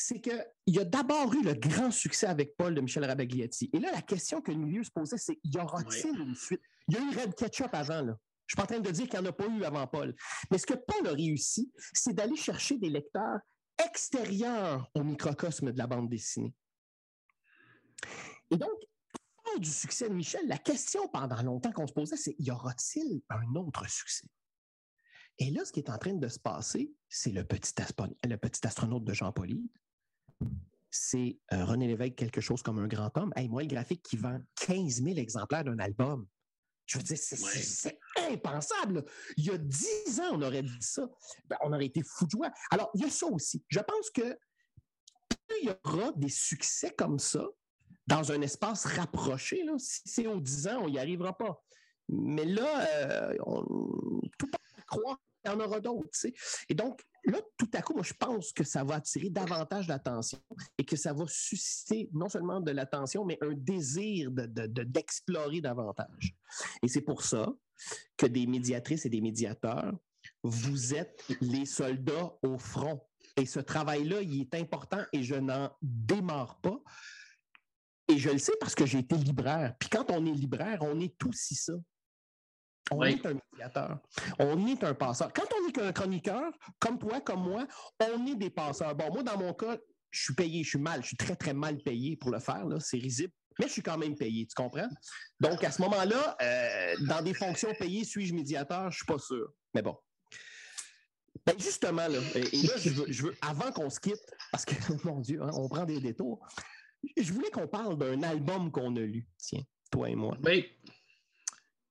[0.00, 3.70] c'est qu'il y a d'abord eu le grand succès avec Paul de Michel Rabagliati.
[3.72, 6.62] Et là, la question que le milieu se posait, c'est y aura-t-il une suite?
[6.88, 8.16] Il y a eu Red Ketchup avant, là.
[8.46, 10.14] Je suis pas en train de dire qu'il n'y en a pas eu avant Paul.
[10.50, 13.40] Mais ce que Paul a réussi, c'est d'aller chercher des lecteurs
[13.84, 16.54] extérieurs au microcosme de la bande dessinée.
[18.50, 18.70] Et donc,
[19.58, 23.54] du succès de Michel, la question pendant longtemps qu'on se posait, c'est y aura-t-il un
[23.54, 24.26] autre succès?
[25.38, 27.72] Et là, ce qui est en train de se passer, c'est le petit,
[28.24, 29.50] le petit astronaute de Jean Paul
[30.90, 33.32] C'est euh, René Lévesque, quelque chose comme un grand homme.
[33.36, 36.26] Hey, moi, le graphique qui vend 15 000 exemplaires d'un album.
[36.86, 37.98] Je veux dire, c'est
[38.30, 39.04] impensable.
[39.36, 41.06] Il y a 10 ans, on aurait dit ça.
[41.46, 42.50] Ben, on aurait été fou de joie.
[42.70, 43.62] Alors, il y a ça aussi.
[43.68, 44.38] Je pense que
[45.28, 47.46] plus il y aura des succès comme ça,
[48.06, 49.62] dans un espace rapproché.
[49.64, 49.74] Là.
[49.76, 51.62] Si c'est aux 10 ans, on n'y arrivera pas.
[52.08, 53.62] Mais là, euh, on,
[54.38, 56.08] tout à croire qu'il y en aura d'autres.
[56.70, 60.38] Et donc, là, tout à coup, moi, je pense que ça va attirer davantage d'attention
[60.76, 66.36] et que ça va susciter non seulement de l'attention, mais un désir d'explorer de, davantage.
[66.82, 67.52] Et c'est pour ça
[68.16, 69.94] que des médiatrices et des médiateurs,
[70.42, 73.00] vous êtes les soldats au front.
[73.36, 76.80] Et ce travail-là, il est important et je n'en démarre pas
[78.08, 79.74] et je le sais parce que j'ai été libraire.
[79.78, 81.74] Puis quand on est libraire, on est aussi ça.
[82.90, 83.98] On est un médiateur.
[84.38, 85.32] On est un passeur.
[85.32, 87.66] Quand on est qu'un chroniqueur, comme toi, comme moi,
[88.00, 88.94] on est des passeurs.
[88.94, 89.76] Bon, moi, dans mon cas,
[90.10, 92.64] je suis payé, je suis mal, je suis très, très mal payé pour le faire,
[92.80, 94.88] c'est risible, mais je suis quand même payé, tu comprends?
[95.40, 98.82] Donc, à ce moment-là, euh, dans des fonctions payées, suis-je médiateur?
[98.82, 99.52] Je ne suis pas sûr.
[99.74, 99.96] Mais bon.
[101.46, 104.74] Ben justement, là, et, là, je veux, avant qu'on se quitte, parce que,
[105.04, 106.46] mon Dieu, hein, on prend des détours,
[107.16, 110.36] je voulais qu'on parle d'un album qu'on a lu, tiens, toi et moi.
[110.44, 110.66] Oui.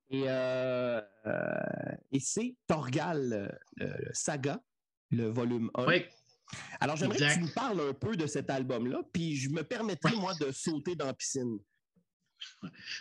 [0.10, 4.62] Et, euh, euh, et c'est Torgal euh, Saga,
[5.12, 5.86] le volume 1.
[5.86, 6.06] Oui.
[6.80, 10.16] Alors, j'aimerais que tu nous parles un peu de cet album-là, puis je me permettrai,
[10.16, 11.60] moi, de sauter dans la piscine.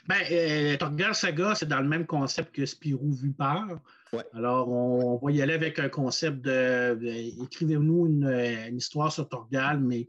[0.08, 3.68] Ben, Torgal Saga, c'est dans le même concept que Spirou vu par.
[4.12, 4.24] Ouais.
[4.32, 6.98] Alors, on, va y aller avec un concept de,
[7.44, 10.08] écrivez-nous une, une, histoire sur Torgal, mais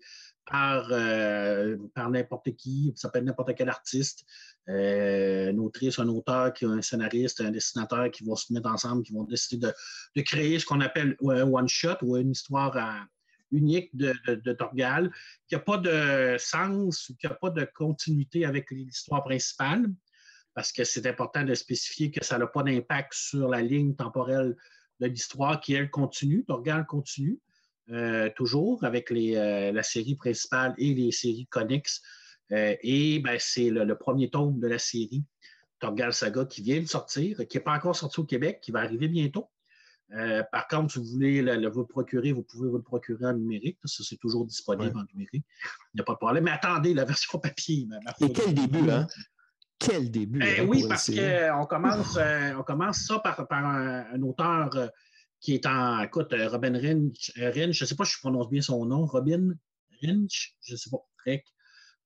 [0.50, 4.26] par, euh, par n'importe qui, ça peut être n'importe quel artiste,
[4.70, 9.14] euh, une autrice, un auteur, un scénariste, un dessinateur qui vont se mettre ensemble, qui
[9.14, 9.68] vont décider
[10.16, 13.06] de, créer ce qu'on appelle un one-shot ou une histoire euh,
[13.52, 15.10] unique de, de, Torgal,
[15.48, 19.86] qui n'a pas de sens, qui n'a pas de continuité avec l'histoire principale,
[20.54, 24.58] parce que c'est important de spécifier que ça n'a pas d'impact sur la ligne temporelle
[25.00, 26.44] de l'histoire qui, elle, continue.
[26.46, 27.40] Torgal continue.
[27.90, 32.02] Euh, toujours avec la série principale et les séries Connix.
[32.52, 35.24] Euh, et ben, c'est le, premier tome de la série
[35.80, 38.80] Torgal Saga qui vient de sortir, qui n'est pas encore sorti au Québec, qui va
[38.80, 39.50] arriver bientôt.
[40.52, 43.78] par contre, si vous voulez le, vous procurer, vous pouvez vous le procurer en numérique.
[43.84, 45.46] Ça, c'est toujours disponible en numérique.
[45.94, 46.46] Il n'y a pas de problème.
[46.46, 47.88] Mais attendez, la version papier.
[48.22, 49.08] Et quel début, hein?
[49.78, 50.42] Quel début.
[50.42, 52.18] Eh hein, oui, parce qu'on commence,
[52.58, 54.90] on commence ça par, un, auteur
[55.40, 58.50] qui est en, écoute, euh, Robin Rinch, euh, je ne sais pas si je prononce
[58.50, 59.54] bien son nom, Robin
[60.02, 61.06] Rinch, je ne sais pas,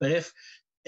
[0.01, 0.33] Bref,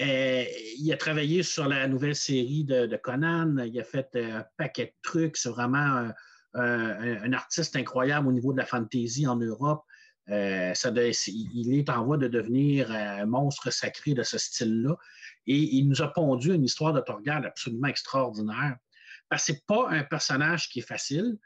[0.00, 0.44] euh,
[0.78, 4.94] il a travaillé sur la nouvelle série de, Conan, il a fait un paquet de
[5.02, 6.10] trucs, c'est vraiment
[6.54, 9.84] un, artiste incroyable au niveau de la fantasy en Europe.
[10.26, 10.90] ça
[11.26, 14.96] il est en voie de devenir un monstre sacré de ce style-là.
[15.46, 18.76] Et il nous a pondu une histoire de Torgal absolument extraordinaire.
[19.28, 21.38] Parce que ce n'est pas un personnage qui est facile,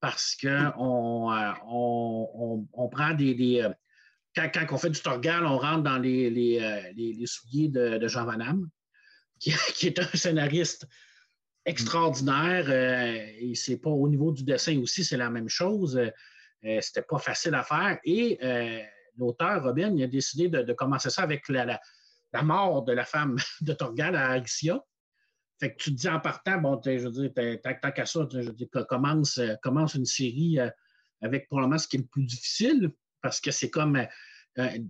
[0.00, 1.30] parce qu'on
[1.66, 3.68] on, on, prend des.
[4.36, 8.36] Quand, on fait du Torgal, on rentre dans les, les, les, souliers de, Jean Van
[8.36, 8.68] Damme,
[9.40, 10.86] qui, qui, est un scénariste
[11.66, 12.66] extraordinaire.
[12.68, 15.96] Euh, et c'est pas au niveau du dessin aussi, c'est la même chose.
[15.98, 17.98] Euh, c'était pas facile à faire.
[18.04, 18.82] Et euh,
[19.16, 21.80] l'auteur, Robin, il a décidé de, commencer ça avec la,
[22.32, 24.80] la, mort de la femme de Torgal à Arixia.
[25.58, 28.50] Fait que tu te dis en partant, bon, je veux dire, tant qu'à ça, je
[28.50, 30.58] dis, commence, commence une série
[31.22, 32.92] avec probablement ce qui est le plus difficile,
[33.26, 34.06] parce que c'est comme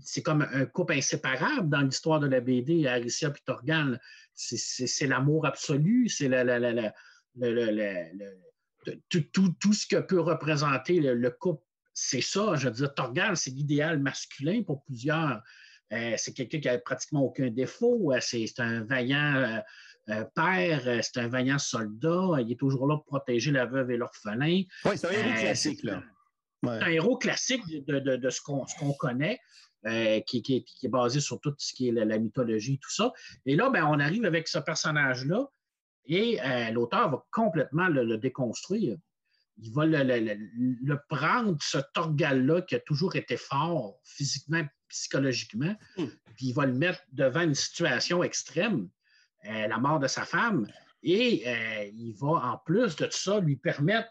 [0.02, 3.98] c'est comme un couple inséparable dans l'histoire de la BD, Aricia et Torgal.
[4.34, 6.28] C'est l'amour absolu, c'est
[9.08, 11.64] tout, ce que peut représenter le, couple.
[11.94, 15.42] C'est ça, je veux dire, Torgal, c'est l'idéal masculin pour plusieurs.
[15.92, 18.12] Euh, c'est quelqu'un qui n'a pratiquement aucun défaut.
[18.12, 19.62] Euh, c'est un vaillant
[20.10, 22.40] euh, père, c'est un vaillant soldat.
[22.40, 24.62] Il est toujours là pour protéger la veuve et l'orphelin.
[24.84, 26.02] Oui, c'est un héros classique, là.
[26.62, 29.38] Un héros classique de, ce qu'on connaît.
[29.86, 33.12] Euh, qui, est basé sur tout ce qui est la, mythologie, tout ça.
[33.44, 35.46] Et là, ben, on arrive avec ce personnage-là
[36.06, 38.96] et euh, l'auteur va complètement le, déconstruire.
[39.58, 46.06] Il va le, prendre, ce Torgal-là qui a toujours été fort physiquement, psychologiquement, hmm.
[46.34, 48.88] puis il va le mettre devant une situation extrême,
[49.44, 50.66] euh, la mort de sa femme,
[51.04, 51.44] et
[51.92, 54.08] il va en plus de tout ça lui permettre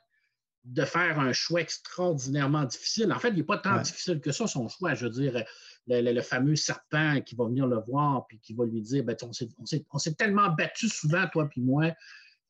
[0.66, 3.14] de faire un choix extraordinairement difficile.
[3.14, 4.96] En fait, il n'est pas tant difficile que ça, son choix.
[4.96, 5.44] Je veux dire,
[5.88, 9.98] le, fameux serpent qui va venir le voir puis qui va lui dire ben, On
[10.00, 11.86] s'est tellement battu souvent, toi puis moi.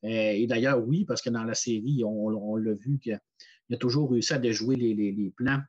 [0.04, 3.20] Euh, et d'ailleurs, oui, parce que dans la série, on, l'a vu qu'il
[3.72, 5.62] a toujours réussi à déjouer les, plans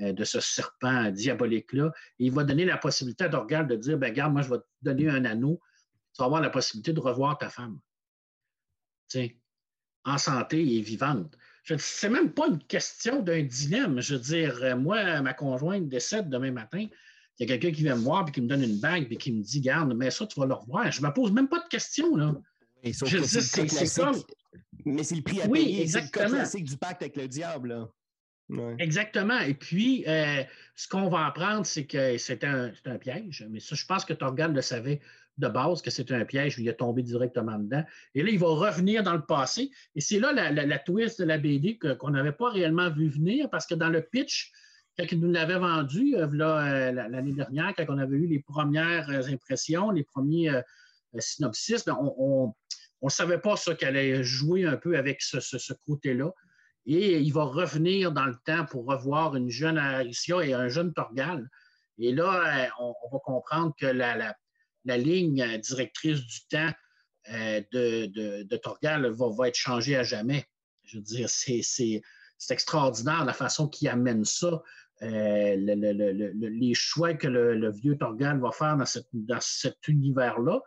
[0.00, 1.92] euh, de ce serpent diabolique-là.
[2.18, 4.64] il va donner la possibilité à Dorgal de dire ben, Regarde, moi, je vais te
[4.82, 5.60] donner un anneau.
[6.12, 7.78] Tu vas avoir la possibilité de revoir ta femme.
[9.08, 9.28] Tiens,
[10.04, 11.36] en santé et vivante.
[11.78, 14.00] C'est même pas une question d'un dilemme.
[14.00, 16.86] Je veux dire, euh, moi, ma conjointe décède demain matin.
[17.38, 19.16] Il y a quelqu'un qui vient me voir et qui me donne une bague et
[19.16, 20.90] qui me dit Garde, mais ça, tu vas le revoir.
[20.90, 22.16] Je ne me pose même pas de questions.
[22.16, 22.34] Là.
[22.82, 24.22] c'est comme.
[24.84, 26.44] Mais c'est le prix à oui, Exactement.
[26.44, 27.88] C'est le du pacte avec le diable.
[28.78, 29.38] Exactement.
[29.40, 30.44] Et puis, euh,
[30.76, 33.44] ce qu'on va apprendre, c'est que c'est un, un, piège.
[33.50, 35.00] Mais ça, je pense que Torgal le savait
[35.38, 37.84] de base que c'était un piège, il est tombé directement dedans.
[38.14, 39.70] Et là, il va revenir dans le passé.
[39.94, 43.66] Et c'est là la, twist de la BD qu'on n'avait pas réellement vu venir parce
[43.66, 44.52] que dans le pitch,
[44.98, 49.10] quand il nous l'avait vendu euh, euh, l'année dernière, quand on avait eu les premières
[49.10, 50.50] euh, impressions, les premiers
[51.18, 52.54] synopsis, ben, on
[53.02, 56.32] ne savait pas ça qu'elle allait jouer un peu avec ce, côté-là.
[56.86, 60.92] Et il va revenir dans le temps pour revoir une jeune Aricia et un jeune
[60.92, 61.48] Torgal.
[61.98, 64.36] Et là, on, va comprendre que la
[64.94, 66.72] ligne euh, directrice du temps
[67.32, 70.46] euh, de, Torgal va, être changée à jamais.
[70.84, 72.02] Je veux dire, c'est
[72.50, 74.62] extraordinaire la façon qu'il amène ça.
[75.02, 78.76] Euh, les choix que le, vieux Torgal va faire
[79.12, 80.60] dans, cet univers-là,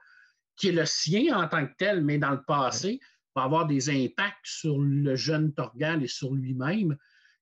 [0.58, 3.00] qui est le sien en tant que tel, mais dans le passé,
[3.36, 6.98] va avoir des impacts sur le jeune Torgal et sur lui-même.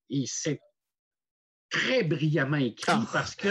[0.09, 0.61] Et c'est
[1.69, 3.05] très brillamment écrit ah.
[3.11, 3.49] parce que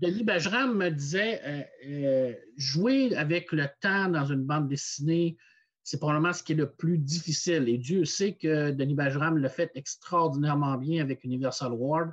[0.00, 5.36] Denis Bajram me disait euh, euh, jouer avec le temps dans une bande dessinée,
[5.84, 7.68] c'est probablement ce qui est le plus difficile.
[7.68, 12.12] Et Dieu sait que Denis Bajram le fait extraordinairement bien avec Universal World,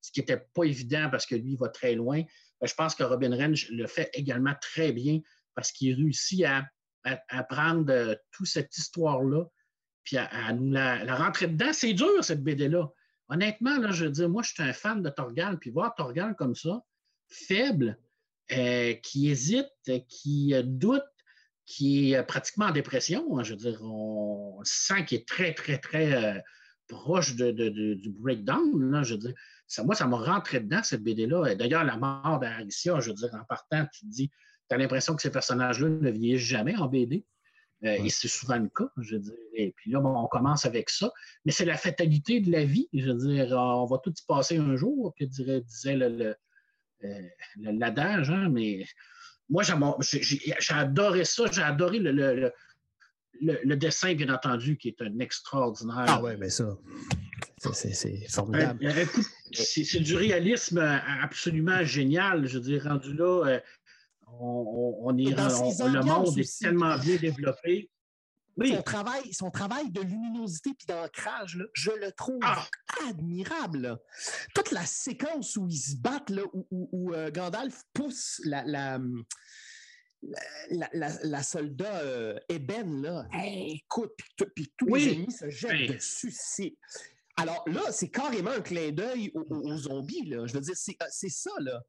[0.00, 2.22] ce qui n'était pas évident parce que lui, il va très loin.
[2.60, 5.20] Ben, je pense que Robin Renge le fait également très bien
[5.54, 6.66] parce qu'il réussit à,
[7.48, 9.44] prendre euh, toute cette histoire-là
[10.02, 11.72] puis à, nous la, rentrer dedans.
[11.72, 12.90] C'est dur, cette BD-là.
[13.28, 16.34] Honnêtement, là, je veux dire, moi, je suis un fan de Torgal, puis voir Torgal
[16.34, 16.82] comme ça,
[17.30, 17.98] faible,
[18.52, 19.70] euh, qui hésite,
[20.08, 21.04] qui euh, doute,
[21.66, 23.38] qui est pratiquement en dépression.
[23.38, 23.44] Hein.
[23.44, 26.40] je veux dire, on sent qu'il est très, très, très euh,
[26.88, 29.04] proche de, du breakdown.
[29.04, 29.34] je veux dire,
[29.68, 31.54] ça, moi, ça m'a rentré dedans, cette BD-là.
[31.54, 34.30] D'ailleurs, la mort d'Aricia, je veux dire, en partant, tu te dis,
[34.68, 37.24] tu as l'impression que ces personnages-là ne vieillissent jamais en BD.
[37.82, 39.32] Et c'est souvent le cas, je veux dire.
[39.54, 41.10] Et puis là, on commence avec ça.
[41.46, 42.88] Mais c'est la fatalité de la vie.
[42.92, 46.34] Je veux dire, on va tout y passer un jour, que dirait, disait le euh,
[47.56, 48.84] l'adage, hein, mais
[49.48, 51.44] moi, j'ai adoré ça.
[51.50, 52.52] J'ai adoré le,
[53.40, 56.04] le, dessin, bien entendu, qui est un extraordinaire.
[56.06, 56.76] Ah ouais, mais ça,
[57.72, 58.86] c'est formidable.
[58.86, 59.04] Euh,
[59.52, 62.46] c'est du réalisme absolument génial.
[62.46, 63.60] Je veux dire, rendu là, euh,
[64.38, 67.90] on, est, le monde est tellement bien développé.
[68.66, 72.66] Son, travail, son travail de luminosité puis d'ancrage, je le trouve ah!
[73.08, 73.98] admirable.
[74.54, 79.00] Toute la séquence où ils se battent, là, où, euh, Gandalf pousse la, la,
[81.22, 84.12] la, soldat euh, Eben, là, écoute,
[84.54, 86.76] puis tous les ennemis se jettent dessus.
[87.36, 90.26] Alors là, c'est carrément un clin d'œil aux, zombies.
[90.26, 90.46] Là.
[90.46, 91.50] Je veux dire, c'est euh, ça.
[91.60, 91.82] Là.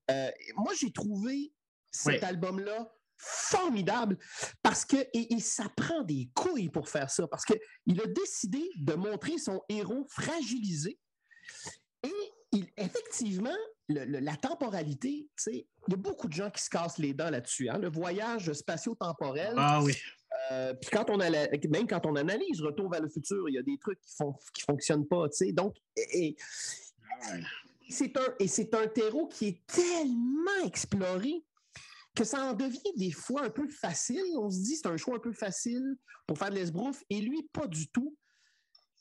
[0.55, 1.51] moi, j'ai trouvé
[1.91, 2.89] cet album-là
[3.21, 4.17] formidable
[4.63, 8.93] parce que, et, ça prend des couilles pour faire ça, parce qu'il a décidé de
[8.93, 10.97] montrer son héros fragilisé.
[12.03, 12.11] Et
[12.51, 13.55] il, effectivement,
[13.87, 17.69] la temporalité, il y a beaucoup de gens qui se cassent les dents là-dessus.
[17.69, 17.77] Hein.
[17.77, 19.53] Le voyage spatio-temporel.
[19.57, 19.95] Ah oui.
[20.51, 23.57] Euh, puis quand on a même quand on analyse Retour vers le futur, il y
[23.57, 26.35] a des trucs qui font qui fonctionnent pas, Donc, et,
[27.89, 31.43] c'est un et c'est un terreau qui est tellement exploré
[32.15, 34.23] que ça en devient des fois un peu facile.
[34.37, 35.95] On se dit c'est un choix un peu facile
[36.27, 38.17] pour faire de l'esbrouf, et lui, pas du tout.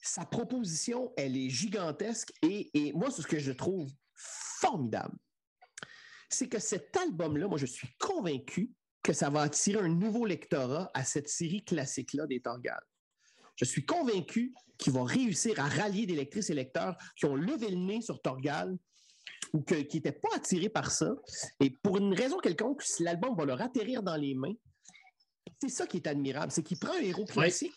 [0.03, 5.17] Sa proposition, elle est gigantesque, et, moi, c'est ce que je trouve formidable.
[6.29, 10.91] C'est que cet album-là, moi, je suis convaincu que ça va attirer un nouveau lectorat
[10.95, 12.81] à cette série classique-là des Torgal.
[13.57, 17.71] Je suis convaincu qu'il va réussir à rallier des lectrices et lecteurs qui ont levé
[17.71, 18.77] le nez sur Torgal
[19.53, 21.15] ou qui n'étaient pas attirés par ça.
[21.59, 24.55] Et pour une raison quelconque, si l'album va leur atterrir dans les mains,
[25.61, 27.75] c'est ça qui est admirable, c'est qu'il prend un héros classique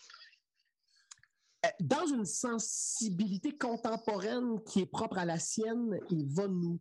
[1.64, 6.80] euh, dans une sensibilité contemporaine qui est propre à la sienne, il va nous,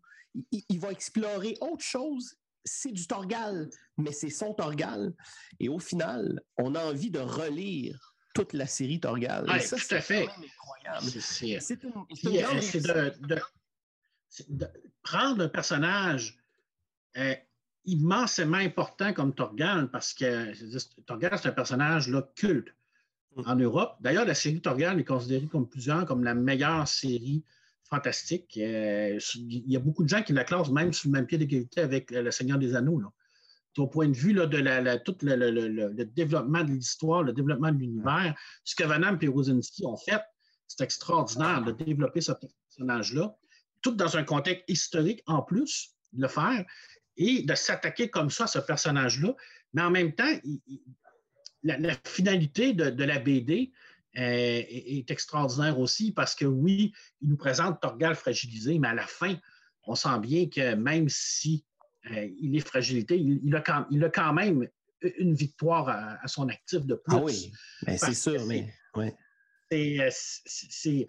[0.52, 2.36] il, va explorer autre chose.
[2.66, 5.14] C'est du Torgal, mais c'est son Torgal.
[5.60, 9.46] Et au final, on a envie de relire toute la série Torgal.
[9.62, 10.28] ça, tout à fait.
[11.60, 13.36] C'est de, de
[15.02, 16.38] prendre un personnage
[17.18, 17.36] euh,
[17.86, 20.54] immensément important comme Torgal, parce que
[21.02, 22.74] Torgal, c'est un personnage là, culte
[23.36, 23.44] mm.
[23.46, 23.96] en Europe.
[24.00, 27.44] D'ailleurs, la série Torgal est considérée comme plusieurs comme la meilleure série
[27.90, 28.58] fantastique.
[28.58, 31.38] Euh, il y a beaucoup de gens qui la classent même sur le même pied
[31.38, 33.02] d'égalité avec Le Seigneur des Anneaux.
[33.78, 37.78] Au point de vue là, de la, tout le, développement de l'histoire, le développement de
[37.78, 40.22] l'univers, ce que Van Damme et Rosinski ont fait,
[40.68, 43.36] c'est extraordinaire de développer ce personnage-là
[43.84, 46.66] tout dans un contexte historique en plus, de le faire
[47.18, 49.36] et de s'attaquer comme ça à ce personnage-là.
[49.74, 50.32] Mais en même temps,
[51.64, 53.72] la, finalité de, la BD
[54.18, 59.08] euh, est, extraordinaire aussi parce que oui, il nous présente Torgal fragilisé, mais à la
[59.08, 59.36] fin,
[59.86, 61.66] on sent bien que même si
[62.12, 64.68] euh, il est fragilité, il, a quand, il, a quand, même
[65.18, 67.16] une victoire à, son actif de plus.
[67.16, 67.52] Ah oui,
[67.86, 69.16] ben, c'est sûr, mais ouais.
[69.74, 71.08] Euh, c'est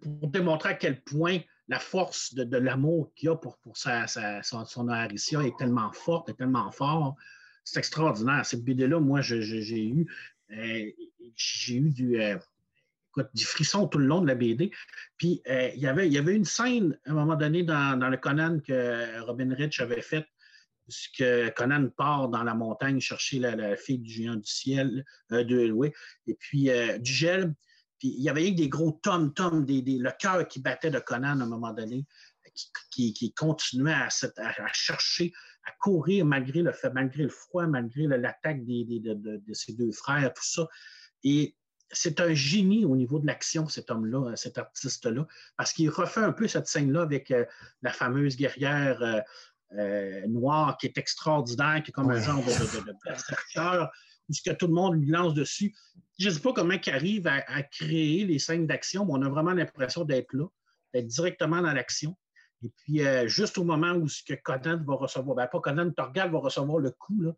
[0.00, 5.58] pour démontrer à quel point la force de, l'amour qu'il a pour, son, son est
[5.58, 7.16] tellement forte, est tellement fort.
[7.64, 8.44] C'est extraordinaire.
[8.44, 10.06] Cette BD-là, moi, j'ai eu,
[10.50, 10.90] euh,
[11.68, 12.36] eu du, euh,
[13.34, 14.72] du frisson tout le long de la BD.
[15.16, 19.20] Puis, euh, il, y avait, une scène, à un moment donné, dans, le Conan que
[19.20, 20.26] Robin Rich avait fait,
[21.16, 25.92] que Conan part dans la montagne chercher la, fille du géant du ciel, de, oui,
[26.26, 27.54] et puis du gel
[28.02, 31.46] il y avait des gros tomes-tomes, des, le cœur qui battait de Conan à un
[31.46, 32.04] moment donné,
[32.90, 34.08] qui, continuait à,
[34.72, 35.32] chercher,
[35.64, 40.66] à courir malgré le, malgré le froid, malgré l'attaque de, ses deux frères, tout ça.
[41.24, 41.56] Et
[41.90, 45.26] c'est un génie au niveau de l'action, cet homme-là, cet artiste-là,
[45.56, 47.44] parce qu'il refait un peu cette scène-là avec euh,
[47.82, 49.20] la fameuse guerrière euh,
[49.78, 53.88] euh, noire qui est extraordinaire, qui est comme un genre de, de,
[54.44, 55.74] que tout le monde lui lance dessus.
[56.18, 59.28] Je ne sais pas comment il arrive à, créer les scènes d'action, mais on a
[59.28, 60.46] vraiment l'impression d'être là,
[60.94, 62.16] d'être directement dans l'action.
[62.64, 65.90] Et puis, euh, juste au moment où ce que Conan va recevoir, ben pas Conan,
[65.90, 67.32] Torgal va recevoir le coup, là,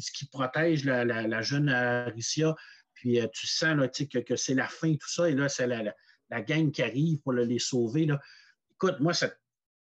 [0.00, 2.56] ce qui protège la, jeune Aricia,
[2.94, 5.94] puis euh, tu sens que, que c'est la fin, tout ça, et là, c'est la,
[6.30, 8.06] la, gang qui arrive pour les sauver.
[8.06, 8.20] Là.
[8.72, 9.38] Écoute, moi, cette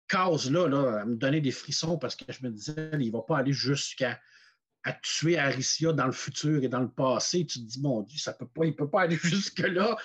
[0.09, 3.21] case-là, là, elle me donnait des frissons parce que je me disais, il ne va
[3.21, 4.19] pas aller jusqu'à
[4.83, 8.19] à tuer Aricia dans le futur et dans le passé, tu te dis, mon Dieu,
[8.19, 9.97] ça peut pas, il ne peut pas aller jusque-là.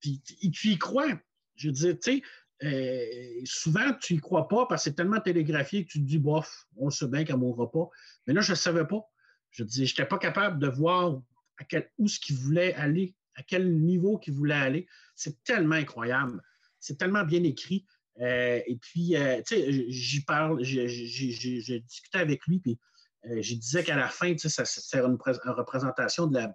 [0.00, 1.08] Puis tu y crois.
[1.56, 2.22] Je veux dire, tu sais,
[2.62, 6.18] euh, souvent, tu n'y crois pas parce que c'est tellement télégraphié que tu te dis,
[6.18, 7.88] bof, on le sait bien qu'elle ne mourra pas.
[8.26, 9.02] Mais là, je ne savais pas.
[9.50, 11.20] Je dis, je n'étais pas capable de voir
[11.58, 14.86] à quel, où ce qu'il voulait aller, à quel niveau qu'il voulait aller.
[15.16, 16.42] C'est tellement incroyable.
[16.78, 17.86] C'est tellement bien écrit.
[18.20, 22.78] Euh, et puis, euh, tu sais, j'y parle, j'ai discuté avec lui, puis
[23.24, 26.54] je disais qu'à la fin, c'est une, représentation de, la,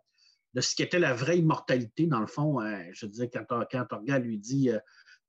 [0.53, 2.61] de ce qu'était la vraie immortalité, dans le fond.
[2.61, 4.79] Euh, je disais, quand, quand lui dit euh,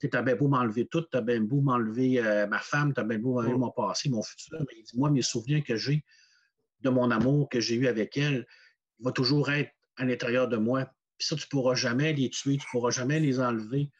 [0.00, 3.04] Tu as bien beau m'enlever tout, tu as bien beau m'enlever ma femme, tu as
[3.04, 3.58] bien beau m'enlever mm.
[3.58, 4.58] mon passé, mon futur.
[4.60, 6.04] Mais il dit Moi, mes souvenirs que j'ai
[6.80, 8.46] de mon amour que j'ai eu avec elle,
[9.00, 10.86] il va toujours être à l'intérieur de moi.
[11.18, 13.90] Puis ça, tu ne pourras jamais les tuer, tu ne pourras jamais les enlever.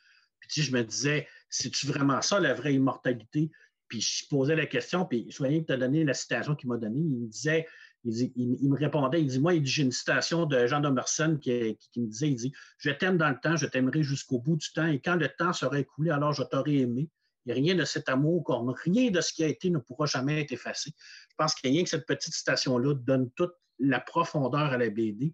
[0.41, 3.51] Puis tu sais, je me disais, c'est-tu vraiment ça, la vraie immortalité?
[3.89, 7.01] Puis je posais la question, puis que tu as donné la citation qu'il m'a donnée.
[7.01, 7.67] Il me disait,
[8.05, 12.07] il, me répondait, il dit, moi, j'ai une citation de Jean Domerson qui, qui, me
[12.07, 15.01] disait, il dit, je t'aime dans le temps, je t'aimerai jusqu'au bout du temps, et
[15.01, 17.09] quand le temps sera écoulé, alors je t'aurai aimé.
[17.45, 18.45] Il a rien de cet amour,
[18.85, 20.91] rien de ce qui a été ne pourra jamais être effacé.
[21.31, 25.33] Je pense a rien que cette petite citation-là donne toute la profondeur à la BD.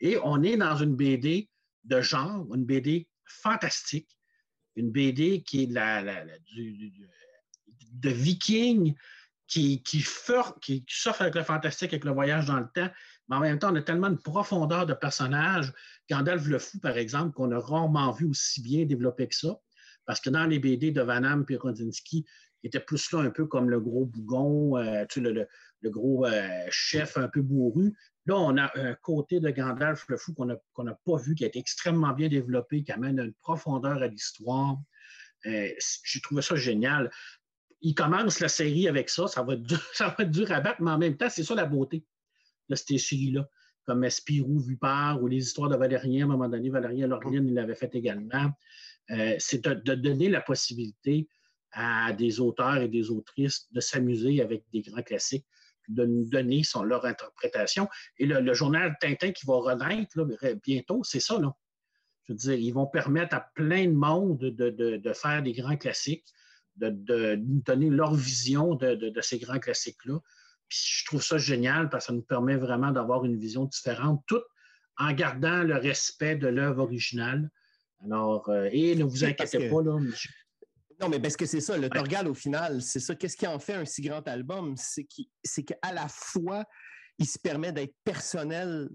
[0.00, 1.48] Et on est dans une BD
[1.84, 4.08] de genre, une BD fantastique,
[4.74, 5.74] une BD qui est de
[8.02, 8.94] viking,
[9.46, 10.02] qui, qui,
[10.60, 10.84] qui,
[11.18, 12.90] avec le fantastique, avec le voyage dans le temps,
[13.28, 15.72] mais en même temps, on a tellement de profondeur de personnages.
[16.08, 19.56] Gandalf le Fou, par exemple, qu'on a rarement vu aussi bien développé que ça.
[20.04, 22.26] Parce que dans les BD de Van Damme et Rodzinski,
[22.62, 26.26] il était plus là un peu comme le gros bougon, euh, tu sais, le, gros
[26.26, 27.92] euh, chef un peu bourru.
[28.26, 31.48] Là, on a un côté de Gandalf le fou qu'on n'a pas vu, qui a
[31.48, 34.76] été extrêmement bien développé, qui amène une profondeur à l'histoire.
[35.46, 35.68] Euh,
[36.04, 37.10] j'ai trouvé ça génial.
[37.82, 41.16] Il commence la série avec ça, ça va, être dur, à battre, mais en même
[41.16, 42.04] temps, c'est ça la beauté
[42.68, 43.48] de cette série-là.
[43.84, 47.44] Comme Spirou vu par, ou les histoires de Valérien, à un moment donné, Valérien Lorien,
[47.44, 48.52] il l'avait fait également.
[49.10, 51.28] Euh, c'est de, donner la possibilité
[51.72, 55.46] à des auteurs et des autrices de s'amuser avec des grands classiques,
[55.88, 57.88] de nous donner son, leur interprétation.
[58.18, 60.24] Et le, journal Tintin qui va renaître
[60.62, 61.40] bientôt, c'est ça.
[61.40, 61.52] Là.
[62.24, 66.26] Je veux dire, ils vont permettre à plein de monde de, faire des grands classiques,
[66.76, 70.18] de, nous donner leur vision de, ces grands classiques-là.
[70.68, 74.42] je trouve ça génial parce que ça nous permet vraiment d'avoir une vision différente, tout
[74.98, 77.50] en gardant le respect de l'œuvre originale
[78.04, 79.98] alors, euh, et ne vous inquiétez pas, là.
[81.00, 83.14] Non, mais parce que c'est ça, le Torgal, au final, c'est ça.
[83.14, 84.74] Qu'est-ce qui en fait un si grand album?
[84.76, 86.64] C'est qu'à la fois,
[87.18, 88.88] il se permet d'être personnel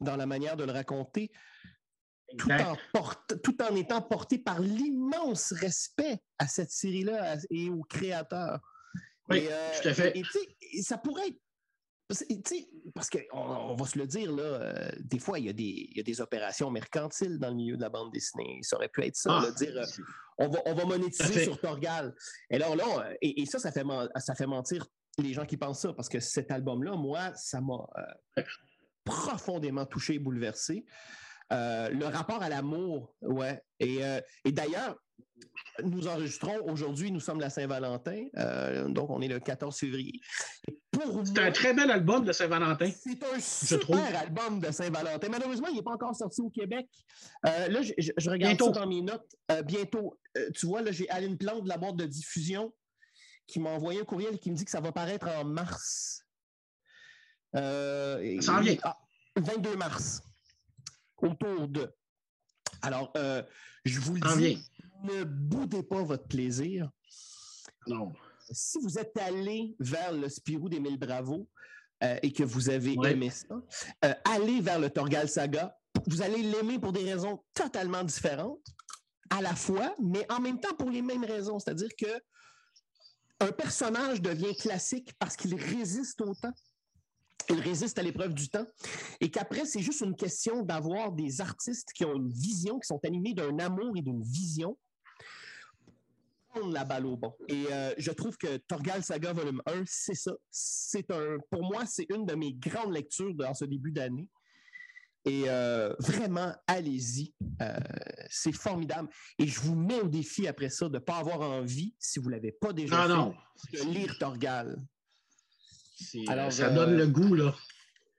[0.00, 1.32] dans la manière de le raconter,
[2.36, 2.76] tout en,
[3.42, 8.60] tout en, étant porté par l'immense respect à cette série-là et au créateur.
[9.30, 10.22] Oui, euh, tout à fait.
[10.72, 11.40] et ça pourrait être
[12.94, 15.90] parce qu'on on va se le dire, là, euh, des fois, il y, a des,
[15.94, 18.60] y, a des opérations mercantiles dans le milieu de la bande dessinée.
[18.62, 19.84] Ça aurait pu être ça, ah, dire euh,
[20.38, 22.14] on, va, on va monétiser sur Torgal.
[22.48, 23.84] Et alors là, et, ça, ça fait,
[24.16, 24.86] ça fait mentir
[25.18, 27.86] les gens qui pensent ça, parce que cet album-là, moi, ça m'a
[29.04, 30.86] profondément touché et bouleversé.
[31.50, 33.62] Le rapport à l'amour, ouais.
[33.80, 34.00] Et,
[34.44, 34.96] et d'ailleurs,
[35.84, 40.20] nous enregistrons aujourd'hui, nous sommes la Saint-Valentin, euh, donc on est le 14 février.
[41.24, 42.90] C'est un très bel album de Saint-Valentin.
[42.90, 45.28] C'est un super album de Saint-Valentin.
[45.28, 46.88] Malheureusement, il n'est pas encore sorti au Québec.
[47.46, 49.36] Euh, là, je, regarde ça dans mes notes.
[49.52, 50.18] Euh, bientôt.
[50.54, 52.72] tu vois, là, j'ai Aline Plante de la boîte de diffusion
[53.46, 56.24] qui m'a envoyé un courriel qui me dit que ça va paraître en mars.
[57.52, 58.76] ça en vient.
[59.36, 60.22] 22 ah, mars.
[61.18, 61.92] Autour de.
[62.82, 63.12] Alors,
[63.84, 64.62] je vous le dis
[65.02, 66.90] ne boudez pas votre plaisir.
[67.86, 68.12] Non.
[68.50, 71.48] Si vous êtes allé vers le Spirou d'Émile Bravo
[72.02, 73.46] euh, et que vous avez aimé ça,
[74.04, 75.76] euh, allez vers le Torgal Saga.
[76.06, 78.64] Vous allez l'aimer pour des raisons totalement différentes,
[79.30, 81.58] à la fois, mais en même temps pour les mêmes raisons.
[81.58, 82.06] C'est-à-dire que
[83.40, 86.54] un personnage devient classique parce qu'il résiste au temps.
[87.50, 88.66] Il résiste à l'épreuve du temps.
[89.20, 93.00] Et qu'après, c'est juste une question d'avoir des artistes qui ont une vision, qui sont
[93.04, 94.76] animés d'un amour et d'une vision
[96.72, 97.34] la balle au bon.
[97.48, 100.32] Et euh, je trouve que Torgal Saga Volume 1, c'est ça.
[100.50, 104.28] C'est un, pour moi, c'est une de mes grandes lectures dans ce début d'année.
[105.24, 107.34] Et euh, vraiment, allez-y.
[107.60, 107.78] Euh,
[108.30, 109.08] c'est formidable.
[109.38, 112.26] Et je vous mets au défi après ça de ne pas avoir envie, si vous
[112.26, 114.80] ne l'avez pas déjà fait, de lire Torgal.
[116.28, 117.54] Alors, ça donne le goût, là.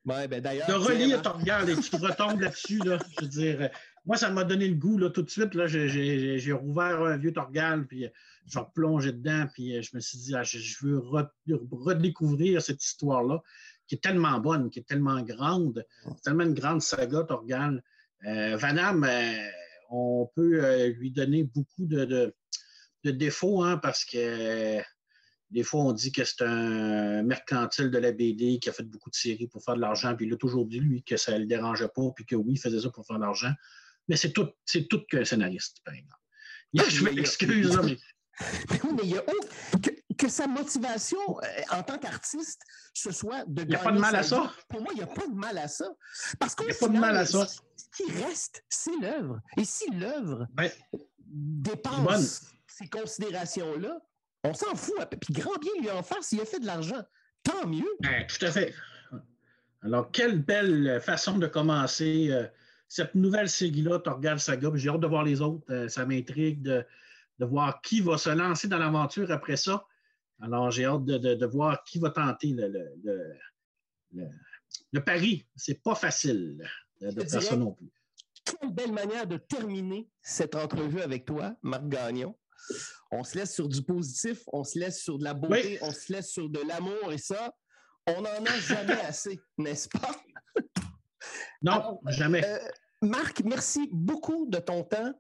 [0.06, 0.68] Ouais, ben d'ailleurs.
[0.68, 2.98] De relire Torgal et tu retombes là-dessus, là.
[3.18, 3.70] Je veux dire,
[4.06, 5.54] moi, ça m'a donné le goût là, tout de suite.
[5.54, 8.10] Là, j'ai, rouvert un vieux Torgal, puis euh,
[8.48, 11.00] j'ai replongé dedans, puis euh, je me suis dit, ah, je, veux
[11.72, 13.42] redécouvrir cette histoire-là,
[13.88, 15.86] qui est tellement bonne, qui est tellement grande.
[16.04, 17.84] C'est tellement une grande saga, Torgal.
[18.26, 19.08] Euh, Vanam,
[19.90, 22.34] on peut lui donner beaucoup de,
[23.04, 24.80] défauts, hein, parce que
[25.52, 29.10] des fois, on dit que c'est un mercantile de la BD qui a fait beaucoup
[29.10, 31.40] de séries pour faire de l'argent, puis il a toujours dit, lui, que ça ne
[31.40, 33.52] le dérangeait pas, puis que oui, il faisait ça pour faire de l'argent
[34.10, 36.20] mais c'est tout, c'est tout qu'un scénariste, par exemple.
[36.74, 37.98] je m'excuse, mais.
[38.84, 39.24] mais il y a
[40.18, 42.62] que, sa motivation euh, en tant qu'artiste,
[42.94, 44.52] ce soit de Il n'y a pas de mal à ça.
[44.68, 45.86] Pour moi, il n'y a pas de mal à ça.
[46.40, 47.46] Parce qu'il n'y a pas de mal à ça.
[47.46, 49.40] Ce qui reste, c'est l'œuvre.
[49.58, 50.70] Et si l'œuvre ben,
[51.26, 54.00] dépense ces considérations-là,
[54.44, 54.96] on s'en fout.
[55.22, 57.02] Puis grand bien lui en faire s'il a fait de l'argent.
[57.44, 57.90] Tant mieux.
[58.02, 58.74] Tout à fait.
[59.82, 62.46] Alors, quelle belle façon de commencer euh,
[62.90, 64.70] cette nouvelle série-là, Torgal Saga.
[64.76, 65.72] J'ai hâte de voir les autres.
[65.72, 66.86] Euh, ça m'intrigue de,
[67.40, 69.86] voir qui va se lancer dans l'aventure après ça.
[70.42, 73.38] Alors, j'ai hâte de, voir qui va tenter le,
[74.92, 75.46] le, pari.
[75.56, 76.62] C'est pas facile
[77.00, 77.90] de, faire ça non plus.
[78.44, 82.36] Quelle belle manière de terminer cette entrevue avec toi, Marc Gagnon.
[83.12, 86.14] On se laisse sur du positif, on se laisse sur de la beauté, on se
[86.14, 87.52] laisse sur de l'amour et ça,
[88.08, 90.16] on n'en a jamais assez, n'est-ce pas?
[91.62, 92.46] Non, jamais.
[92.46, 92.60] Euh,
[93.02, 95.14] Marc, merci beaucoup de ton temps.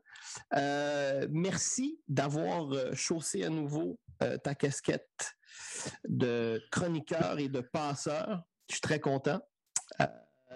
[0.55, 3.99] Euh, merci d'avoir euh, chaussé à nouveau
[4.43, 5.37] ta casquette
[6.05, 8.43] de chroniqueur et de passeur.
[8.67, 9.39] Je suis très content.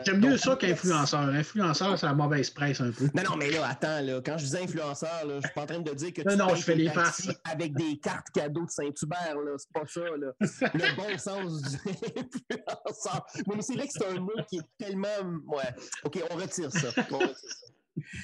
[0.06, 1.22] J'aime mieux ça qu'influenceur.
[1.22, 3.06] Influenceur, c'est la mauvaise presse un peu.
[3.14, 5.66] Non, non, mais là, attends, là, quand je dis influenceur, là, je suis pas en
[5.66, 7.30] train de dire que tu non, je fais les passes.
[7.44, 10.34] avec des cartes cadeaux de Saint-Hubert, là, c'est pas ça, là.
[10.74, 13.26] Le bon sens du influenceur.
[13.48, 15.08] Mais c'est vrai que c'est un mot qui est tellement.
[15.48, 15.76] Ouais.
[16.04, 16.90] OK, on retire ça.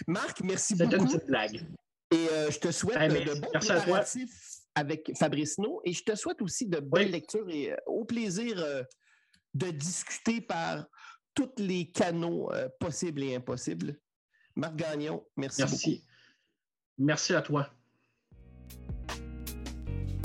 [0.07, 0.91] Marc, merci beaucoup.
[0.91, 1.65] C'est une petite blague.
[2.11, 6.41] Et euh, je te souhaite de bons préparatifs avec Fabrice No et je te souhaite
[6.41, 8.83] aussi de bonnes lectures et euh, au plaisir euh,
[9.53, 10.85] de discuter par
[11.33, 13.97] tous les canaux euh, possibles et impossibles.
[14.55, 15.91] Marc Gagnon, merci, merci.
[15.91, 16.05] beaucoup.
[16.99, 17.69] Merci à toi.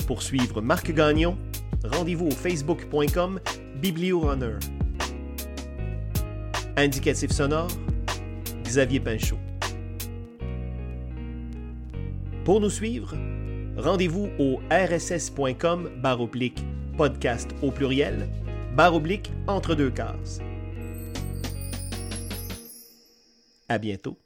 [0.07, 1.37] Pour suivre Marc Gagnon,
[1.83, 3.39] rendez-vous au facebook.com
[3.77, 4.57] BiblioRunner.
[6.77, 7.69] Indicatif sonore,
[8.63, 9.39] Xavier Pinchot.
[12.43, 13.15] Pour nous suivre,
[13.77, 16.61] rendez-vous au rss.com baroblique
[16.95, 18.27] podcast au pluriel,
[18.75, 20.39] baroblique entre deux cases.
[23.67, 24.19] À bientôt.